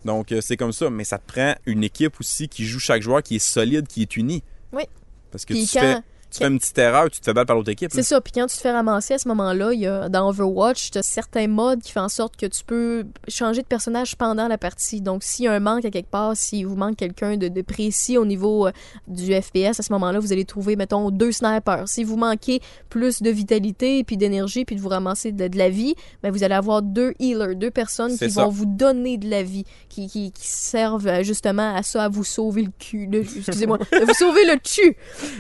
[0.06, 3.02] Donc euh, c'est comme ça, mais ça te prend une équipe aussi qui joue chaque
[3.02, 4.42] joueur, qui est solide, qui est unie.
[4.72, 4.84] Oui.
[5.32, 5.98] Parce que Puis tu quand- fais,
[6.32, 7.92] tu fais une petite erreur, tu te fais battre par l'autre équipe.
[7.94, 10.30] C'est ça, puis quand tu te fais ramasser à ce moment-là, il y a, dans
[10.30, 14.16] Overwatch, tu as certains modes qui font en sorte que tu peux changer de personnage
[14.16, 15.02] pendant la partie.
[15.02, 17.62] Donc, s'il y a un manque à quelque part, s'il vous manque quelqu'un de, de
[17.62, 18.72] précis au niveau euh,
[19.08, 21.88] du FPS, à ce moment-là, vous allez trouver, mettons, deux snipers.
[21.88, 25.70] Si vous manquez plus de vitalité, puis d'énergie, puis de vous ramasser de, de la
[25.70, 28.44] vie, ben, vous allez avoir deux healers, deux personnes qui ça.
[28.44, 32.10] vont vous donner de la vie, qui, qui, qui servent euh, justement à ça, à
[32.10, 33.10] vous sauver le cul.
[33.12, 34.96] Excusez-moi, à vous sauver le cul.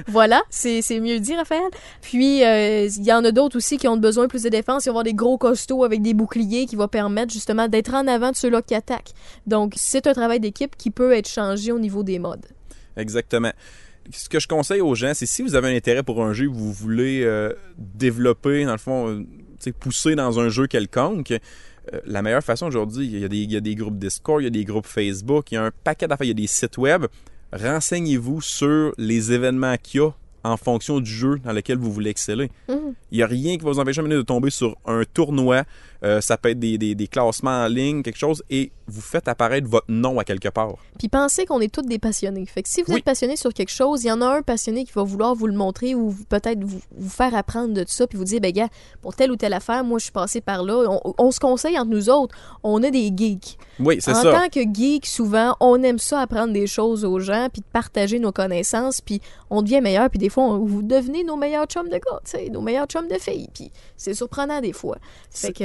[0.07, 1.61] Voilà, c'est c'est mieux dit, Raphaël.
[2.01, 4.85] Puis, euh, il y en a d'autres aussi qui ont besoin plus de défense.
[4.85, 8.07] Ils vont avoir des gros costauds avec des boucliers qui vont permettre justement d'être en
[8.07, 9.13] avant de ceux-là qui attaquent.
[9.47, 12.45] Donc, c'est un travail d'équipe qui peut être changé au niveau des modes.
[12.97, 13.51] Exactement.
[14.11, 16.47] Ce que je conseille aux gens, c'est si vous avez un intérêt pour un jeu,
[16.47, 21.33] vous voulez euh, développer, dans le fond, euh, pousser dans un jeu quelconque,
[22.05, 24.85] la meilleure façon aujourd'hui, il y a des groupes Discord, il y a des groupes
[24.85, 27.05] Facebook, il y a un paquet d'affaires, il y a des sites web.
[27.53, 30.11] Renseignez-vous sur les événements qu'il y a
[30.43, 32.49] en fonction du jeu dans lequel vous voulez exceller.
[32.69, 32.93] Mhm.
[33.11, 35.63] Il n'y a rien qui va vous empêcher de tomber sur un tournoi.
[36.03, 39.27] Euh, ça peut être des, des- des classements en ligne, quelque chose, et vous faites
[39.27, 40.75] apparaître votre nom à quelque part.
[40.99, 42.45] Puis pensez qu'on est tous des passionnés.
[42.45, 42.99] Fait que si vous Oui.
[42.99, 45.47] êtes passionné sur quelque chose, il y en a un passionné qui va vouloir vous
[45.47, 48.67] le montrer ou peut-être vous, vous faire apprendre de ça, puis vous dire, ben gars,
[49.01, 50.85] pour telle ou telle affaire, moi je suis passé par là.
[51.03, 52.35] On, on se conseille entre nous autres.
[52.63, 53.57] On est des geeks.
[53.79, 54.31] Oui, c'est en ça.
[54.33, 58.19] tant que geek, souvent, on aime ça apprendre des choses aux gens, puis de partager
[58.19, 61.87] nos connaissances, puis on devient meilleur, puis des fois, on- vous devenez nos meilleurs chums
[61.89, 64.97] de gars, tu sais, nos meilleurs chums de filles, puis c'est surprenant des fois.
[65.29, 65.57] C'est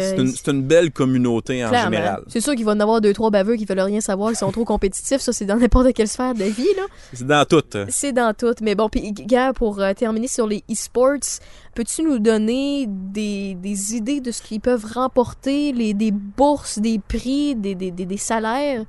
[0.49, 2.23] une, belle communauté en général.
[2.29, 4.37] C'est sûr qu'il va y en avoir deux, trois baveux qui veulent rien savoir, qui
[4.37, 6.83] sont trop compétitifs, ça c'est dans n'importe quelle sphère de vie, là.
[7.13, 7.63] C'est dans tout.
[7.89, 8.55] C'est dans tout.
[8.63, 11.41] Mais bon, puis gars, pour euh, terminer sur les e-sports,
[11.75, 16.99] peux-tu nous donner des, des idées de ce qu'ils peuvent remporter, les, des bourses, des
[17.01, 18.85] prix, des, des, des, salaires?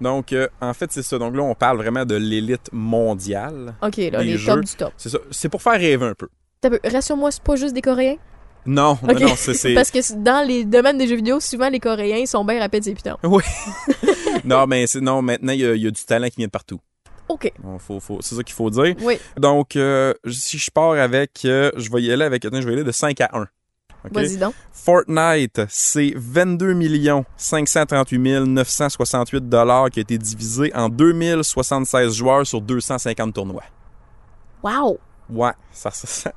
[0.00, 1.18] Donc, euh, en fait, c'est ça.
[1.18, 3.74] Donc là, on parle vraiment de l'élite mondiale.
[3.82, 4.60] Ok, là, Les jeux.
[4.60, 4.92] du top.
[4.96, 5.18] C'est ça.
[5.30, 6.28] C'est pour faire rêver un peu-
[6.84, 8.16] Rassure-moi, c'est pas juste des Coréens?
[8.66, 9.74] Non, non, c'est...
[9.74, 12.94] Parce que dans les domaines des jeux vidéo, souvent les Coréens sont bien rapides et
[12.94, 13.16] pitons.
[14.44, 16.50] non, mais non, maintenant, il y, a- il y a du talent qui vient de
[16.50, 16.78] partout.
[17.28, 18.94] Ok, Bon, faut- faut- C'est ça qu'il faut dire.
[19.02, 21.42] oui, Donc, euh, si je pars avec...
[21.44, 22.44] euh, je vais y aller avec...
[22.44, 23.42] Attends, je vais y aller de 5 à 1.
[23.42, 23.48] OK?
[24.12, 24.54] vas-y donc.
[24.72, 26.74] Fortnite, c'est 22
[27.36, 33.62] 538 968 dollars qui a été divisé en 2076 joueurs sur 250 tournois.
[34.62, 34.98] Wow!
[35.28, 36.32] Ouais, ça, ça, ça-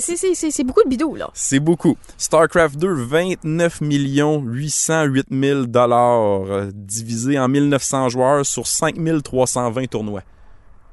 [0.00, 1.30] C'est- beaucoup de bidou, là.
[1.34, 1.96] c'est beaucoup.
[2.18, 10.22] StarCraft 2, 29 808 000 dollars euh, divisé en 1900 joueurs sur 5 320 tournois.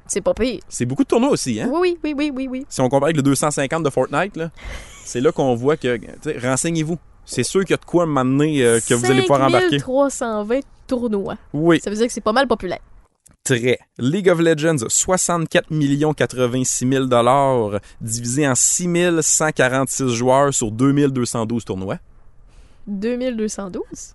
[0.06, 0.60] C'est pas pire.
[0.68, 1.70] C'est beaucoup de tournois aussi, hein?
[1.72, 2.66] Oui, oui, oui, oui, oui.
[2.68, 4.50] Si on compare avec le 250 de Fortnite, là,
[5.04, 5.98] c'est là qu'on voit que,
[6.46, 6.98] renseignez-vous.
[7.24, 9.78] C'est sûr qu'il y a de quoi m'amener euh, que vous allez pouvoir embarquer.
[9.78, 11.36] 320 tournois.
[11.54, 11.80] Oui.
[11.80, 12.80] Ça veut dire que c'est pas mal populaire.
[13.44, 13.78] Très.
[13.98, 15.66] League of Legends, 64
[16.14, 18.88] 86 000 dollars divisé en 6
[19.20, 21.98] 146 joueurs sur 2212 tournois.
[22.86, 24.14] 2212?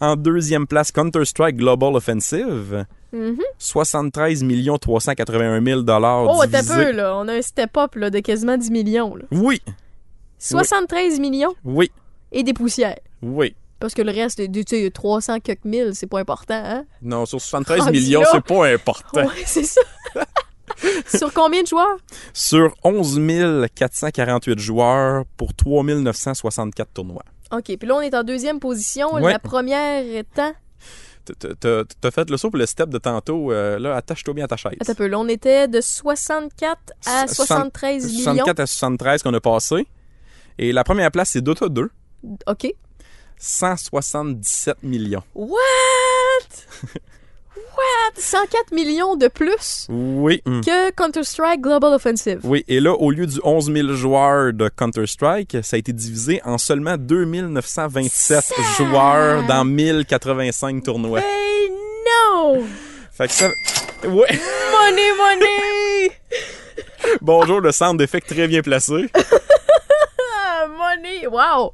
[0.00, 2.86] En deuxième place, Counter-Strike Global Offensive.
[3.12, 3.38] Mhm.
[3.58, 4.42] 73
[4.80, 7.14] 381 000 dollars Oh, t'as peu, là.
[7.16, 9.14] On a un step-up là, de quasiment 10 millions.
[9.14, 9.24] là.
[9.30, 9.60] Oui,
[10.38, 11.54] 73 millions?
[11.64, 11.90] Oui,
[12.32, 12.98] et des poussières.
[13.22, 13.54] oui.
[13.80, 16.84] Parce que le reste, tu sais, 300 quelques mille, c'est pas important, hein?
[17.02, 19.22] Non, sur 73 Rendu millions, c'est pas important.
[19.26, 19.80] Ouais, c'est ça.
[21.06, 21.96] Sur combien de joueurs?
[22.32, 23.20] Sur 11
[23.74, 27.24] 448 joueurs pour 3 964 tournois.
[27.52, 29.12] OK, puis là, on est en deuxième position.
[29.14, 29.32] Ouais.
[29.32, 30.52] La première étant...
[31.60, 33.52] T'as- fait le saut pour le step de tantôt.
[33.52, 34.72] euh, là, attache-toi bien à ta chaise.
[34.80, 38.22] Attends un peu, là, on était de 64 à Soixante- 73 millions.
[38.24, 39.86] 64 à 73 qu'on a passé.
[40.58, 41.90] Et la première place, c'est Dota 2.
[42.46, 42.72] OK.
[43.40, 45.22] 177 millions.
[45.34, 45.50] What?
[47.56, 48.18] What?
[48.20, 50.42] 104 millions de plus Oui.
[50.44, 50.60] hum.
[50.62, 52.40] que Counter-Strike Global Offensive.
[52.44, 56.42] Oui, et là, au lieu du 11 000 joueurs de Counter-Strike, ça a été divisé
[56.44, 58.54] en seulement 2 927 Ça!
[58.76, 61.20] joueurs dans 1085 tournois.
[61.20, 62.64] Hey, no!
[63.12, 63.48] Fait que ça...
[64.04, 64.38] Ouais.
[64.72, 66.10] Money, money!
[67.22, 68.92] Bonjour, le centre d'effet très bien placé.
[70.76, 71.26] Money!
[71.26, 71.72] Wow!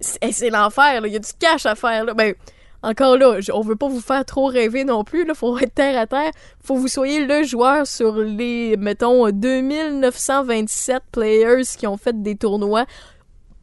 [0.00, 1.04] C'est l'enfer.
[1.06, 2.14] Il y a du cash à faire, là.
[2.14, 2.34] Ben,
[2.82, 5.34] encore là, on veut pas vous faire trop rêver non plus, là.
[5.34, 6.30] Faut être terre à terre.
[6.62, 12.36] Faut que vous soyez le joueur sur les, mettons, 2927 players qui ont fait des
[12.36, 12.86] tournois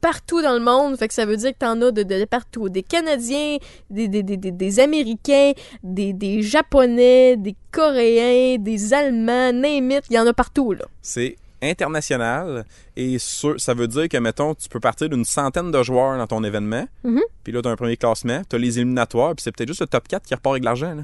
[0.02, 0.98] partout dans le monde.
[0.98, 2.68] Fait que ça veut dire que t'en as de, partout.
[2.68, 3.58] Des Canadiens,
[3.90, 10.04] des, des, des, des, Américains, des, des Japonais, des Coréens, des Allemands, name it.
[10.10, 10.86] Il y en a partout, là.
[11.02, 15.84] C'est international et sur- ça veut dire que, mettons, tu peux partir d'une centaine de
[15.84, 17.22] joueurs dans ton événement, Mhm.
[17.44, 19.82] puis là, tu as un premier classement, tu as les éliminatoires, puis c'est peut-être juste
[19.82, 20.96] le top 4 qui repart avec l'argent.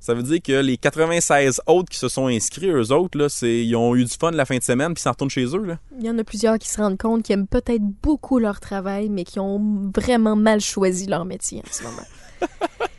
[0.00, 3.74] Ça veut dire que les 96 autres qui se sont inscrits, eux autres, là, ils
[3.74, 5.64] ont eu du fun la fin de semaine, puis ils s'en retournent chez eux.
[5.64, 5.78] Là.
[5.98, 9.08] Il y en a plusieurs qui se rendent compte qu'ils aiment peut-être beaucoup leur travail,
[9.08, 12.06] mais qui ont vraiment mal choisi leur métier en ce moment.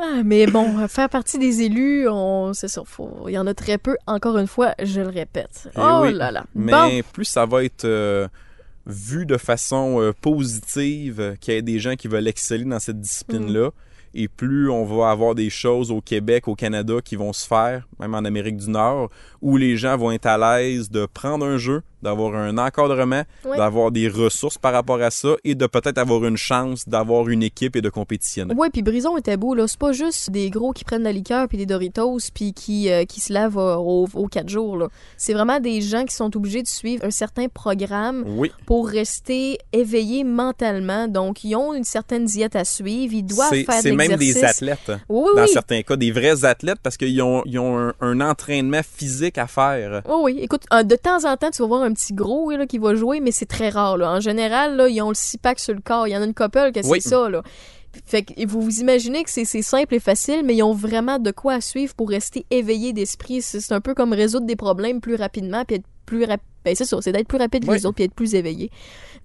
[0.00, 3.54] Ah, mais bon, faire partie des élus, on, c'est ça, faut, il y en a
[3.54, 3.96] très peu.
[4.06, 5.68] Encore une fois, je le répète.
[5.74, 6.44] Eh oh oui, là là.
[6.54, 8.28] Mais Bon, plus ça va être euh,
[8.86, 12.78] vu de façon euh, positive, euh, qu'il y ait des gens qui veulent exceller dans
[12.78, 13.70] cette discipline-là,
[14.14, 17.86] et plus on va avoir des choses au Québec, au Canada qui vont se faire,
[18.00, 19.10] même en Amérique du Nord,
[19.42, 23.56] où les gens vont être à l'aise de prendre un jeu, d'avoir un encadrement, Oui.
[23.56, 27.42] d'avoir des ressources par rapport à ça, et de peut-être avoir une chance d'avoir une
[27.42, 28.54] équipe et de compétitionner.
[28.54, 31.12] Ouais, puis brisons un tabou là, c'est pas juste des gros qui prennent de la
[31.12, 34.76] liqueur puis des Doritos puis qui euh, qui se lavent euh, aux, aux quatre jours
[34.76, 34.88] là.
[35.16, 39.58] C'est vraiment des gens qui sont obligés de suivre un certain programme Oui, pour rester
[39.72, 41.08] éveillés mentalement.
[41.08, 44.44] Donc ils ont une certaine diète à suivre, ils doivent faire c'est de même des
[44.44, 44.78] athlètes.
[45.08, 45.48] Oui, oui, dans oui.
[45.52, 49.46] certains cas, des vrais athlètes parce qu'ils ont, ils ont un, un entraînement physique à
[49.46, 50.02] faire.
[50.08, 52.78] Oh oui, écoute, de temps en temps, tu vas voir un petit gros là, qui
[52.78, 53.96] va jouer, mais c'est très rare.
[53.96, 54.10] Là.
[54.12, 56.06] En général, là, ils ont le six-pack sur le corps.
[56.08, 57.00] Il y en a une couple que c'est Oui.
[57.00, 57.28] ça.
[57.28, 57.42] Là.
[58.06, 61.30] Fait que vous vous imaginez que c'est simple et facile, mais ils ont vraiment de
[61.30, 63.42] quoi à suivre pour rester éveillés d'esprit.
[63.42, 66.44] C'est c'est un peu comme résoudre des problèmes plus rapidement, puis être plus rapide.
[66.64, 67.78] Ben, c'est ça, c'est d'être plus rapide que Oui.
[67.78, 68.70] les autres, puis être plus éveillé.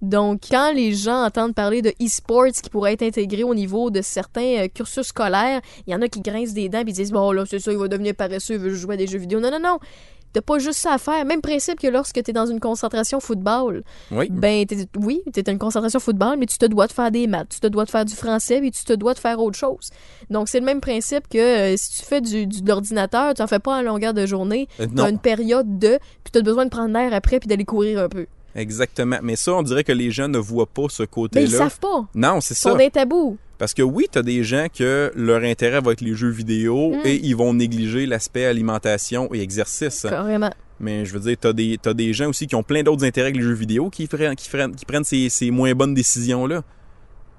[0.02, 4.02] Donc, quand les gens entendent parler de e-sports qui pourrait être intégré au niveau de
[4.02, 7.32] certains euh, cursus scolaires, il y en a qui grincent des dents et disent Bon,
[7.32, 9.40] là, c'est ça, il va devenir paresseux, il veut jouer à des jeux vidéo.
[9.40, 9.78] Non, non, non.
[10.32, 11.24] T'as pas juste ça à faire.
[11.24, 13.84] Même principe que lorsque t'es dans une concentration football.
[14.10, 14.26] Oui.
[14.32, 17.28] Ben, t'es- oui, t'es dans une concentration football, mais tu te dois de faire des
[17.28, 19.56] maths, tu te dois de faire du français, puis tu te dois de faire autre
[19.56, 19.90] chose.
[20.30, 23.42] Donc, c'est le même principe que euh, si tu fais du, du- de l'ordinateur, tu
[23.42, 24.66] en fais pas en longueur de journée.
[24.80, 27.64] Euh, T'as non, une période de, puis t'as besoin de prendre l'air après, puis d'aller
[27.64, 28.26] courir un peu.
[28.54, 29.18] Exactement.
[29.22, 31.46] Mais ça, on dirait que les gens ne voient pas ce Mais côté-là.
[31.46, 32.06] ils savent pas.
[32.14, 32.74] Non, c'est ça.
[32.92, 33.36] tabous.
[33.58, 37.00] Parce que oui, t'as des gens que leur intérêt va être les jeux vidéo Mm.
[37.06, 40.06] et ils vont négliger l'aspect alimentation et exercice.
[40.08, 40.52] Carrément.
[40.80, 43.30] Mais je veux dire, t'as des, t'as des gens aussi qui ont plein d'autres intérêts
[43.32, 46.62] que les jeux vidéo qui, prennent- qui, prennent- qui prennent ces, ces moins bonnes décisions-là.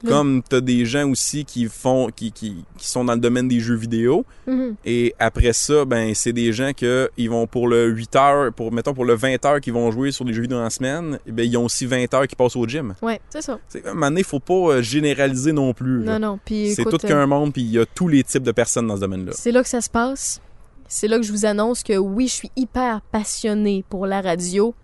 [0.05, 3.59] Comme t'as des gens aussi qui font qui, qui, qui sont dans le domaine des
[3.59, 4.75] jeux vidéo Mhm.
[4.85, 8.71] et après ça ben c'est des gens que ils vont pour le 8 heures pour
[8.71, 11.17] mettons pour le 20 heures qu'ils vont jouer sur des jeux vidéo dans la semaine
[11.25, 12.93] et ben ils ont aussi 20 heures qui passent au gym.
[13.01, 13.57] Ouais, c'est ça.
[13.67, 16.03] C'est à un moment donné, faut pas euh, généraliser non plus.
[16.03, 16.19] là.
[16.19, 16.39] Non, non.
[16.45, 18.87] Puis C'est tout euh, qu'un monde puis il y a tous les types de personnes
[18.87, 19.31] dans ce domaine-là.
[19.33, 20.41] C'est là que ça se passe.
[20.87, 24.75] C'est là que je vous annonce que oui, je suis hyper passionnée pour la radio.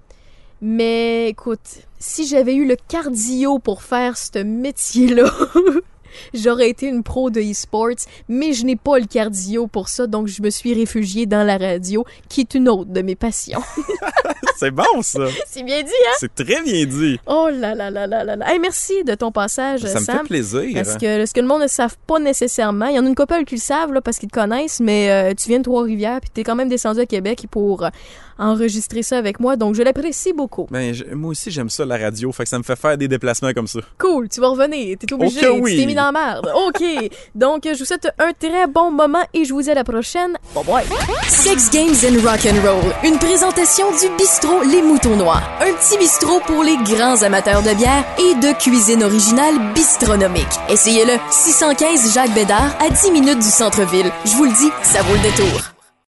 [0.62, 1.60] Mais écoute,
[2.00, 5.32] si j'avais eu le cardio pour faire ce métier-là,
[6.36, 10.28] j'aurais été une pro de e-sports, mais je n'ai pas le cardio pour ça, donc
[10.28, 13.62] je me suis réfugiée dans la radio, qui est une autre de mes passions.
[14.58, 15.26] C'est bon ça.
[15.48, 16.14] C'est bien dit, hein?
[16.20, 17.20] C'est très bien dit.
[17.26, 18.52] Oh là là là là là là.
[18.52, 20.18] Hey, merci de ton passage, Ça me Sam.
[20.20, 20.70] fait plaisir.
[20.76, 23.16] Parce que ce que le monde ne savent pas nécessairement, il y en a une
[23.16, 26.22] couple qui le savent là, parce qu'ils te connaissent, mais euh, tu viens de Trois-Rivières
[26.22, 27.90] puis t'es quand même descendu à Québec pour euh,
[28.42, 30.68] enregistrer ça avec moi, donc je l'apprécie beaucoup.
[30.72, 32.32] Ben, je- moi aussi, j'aime ça, la radio.
[32.32, 33.80] Fait que ça me fait faire des déplacements comme ça.
[33.98, 35.72] Cool, tu vas revenir, t'es obligé, Ok, oui.
[35.76, 36.52] tu t'es mis dans la merde.
[36.68, 36.84] OK,
[37.36, 40.34] donc je vous souhaite un très bon moment et je vous dis à la prochaine.
[40.56, 40.86] Bye bye.
[41.28, 45.44] Sex Games and Rock'n'Roll, une présentation du bistrot Les Moutons Noirs.
[45.62, 50.48] Un petit bistrot pour les grands amateurs de bière et de cuisine originale bistronomique.
[50.70, 54.12] Essayez-le, 615 Jacques Bédard, à 10 minutes du centre-ville.
[54.26, 55.71] Je vous le dis, ça vaut le détour.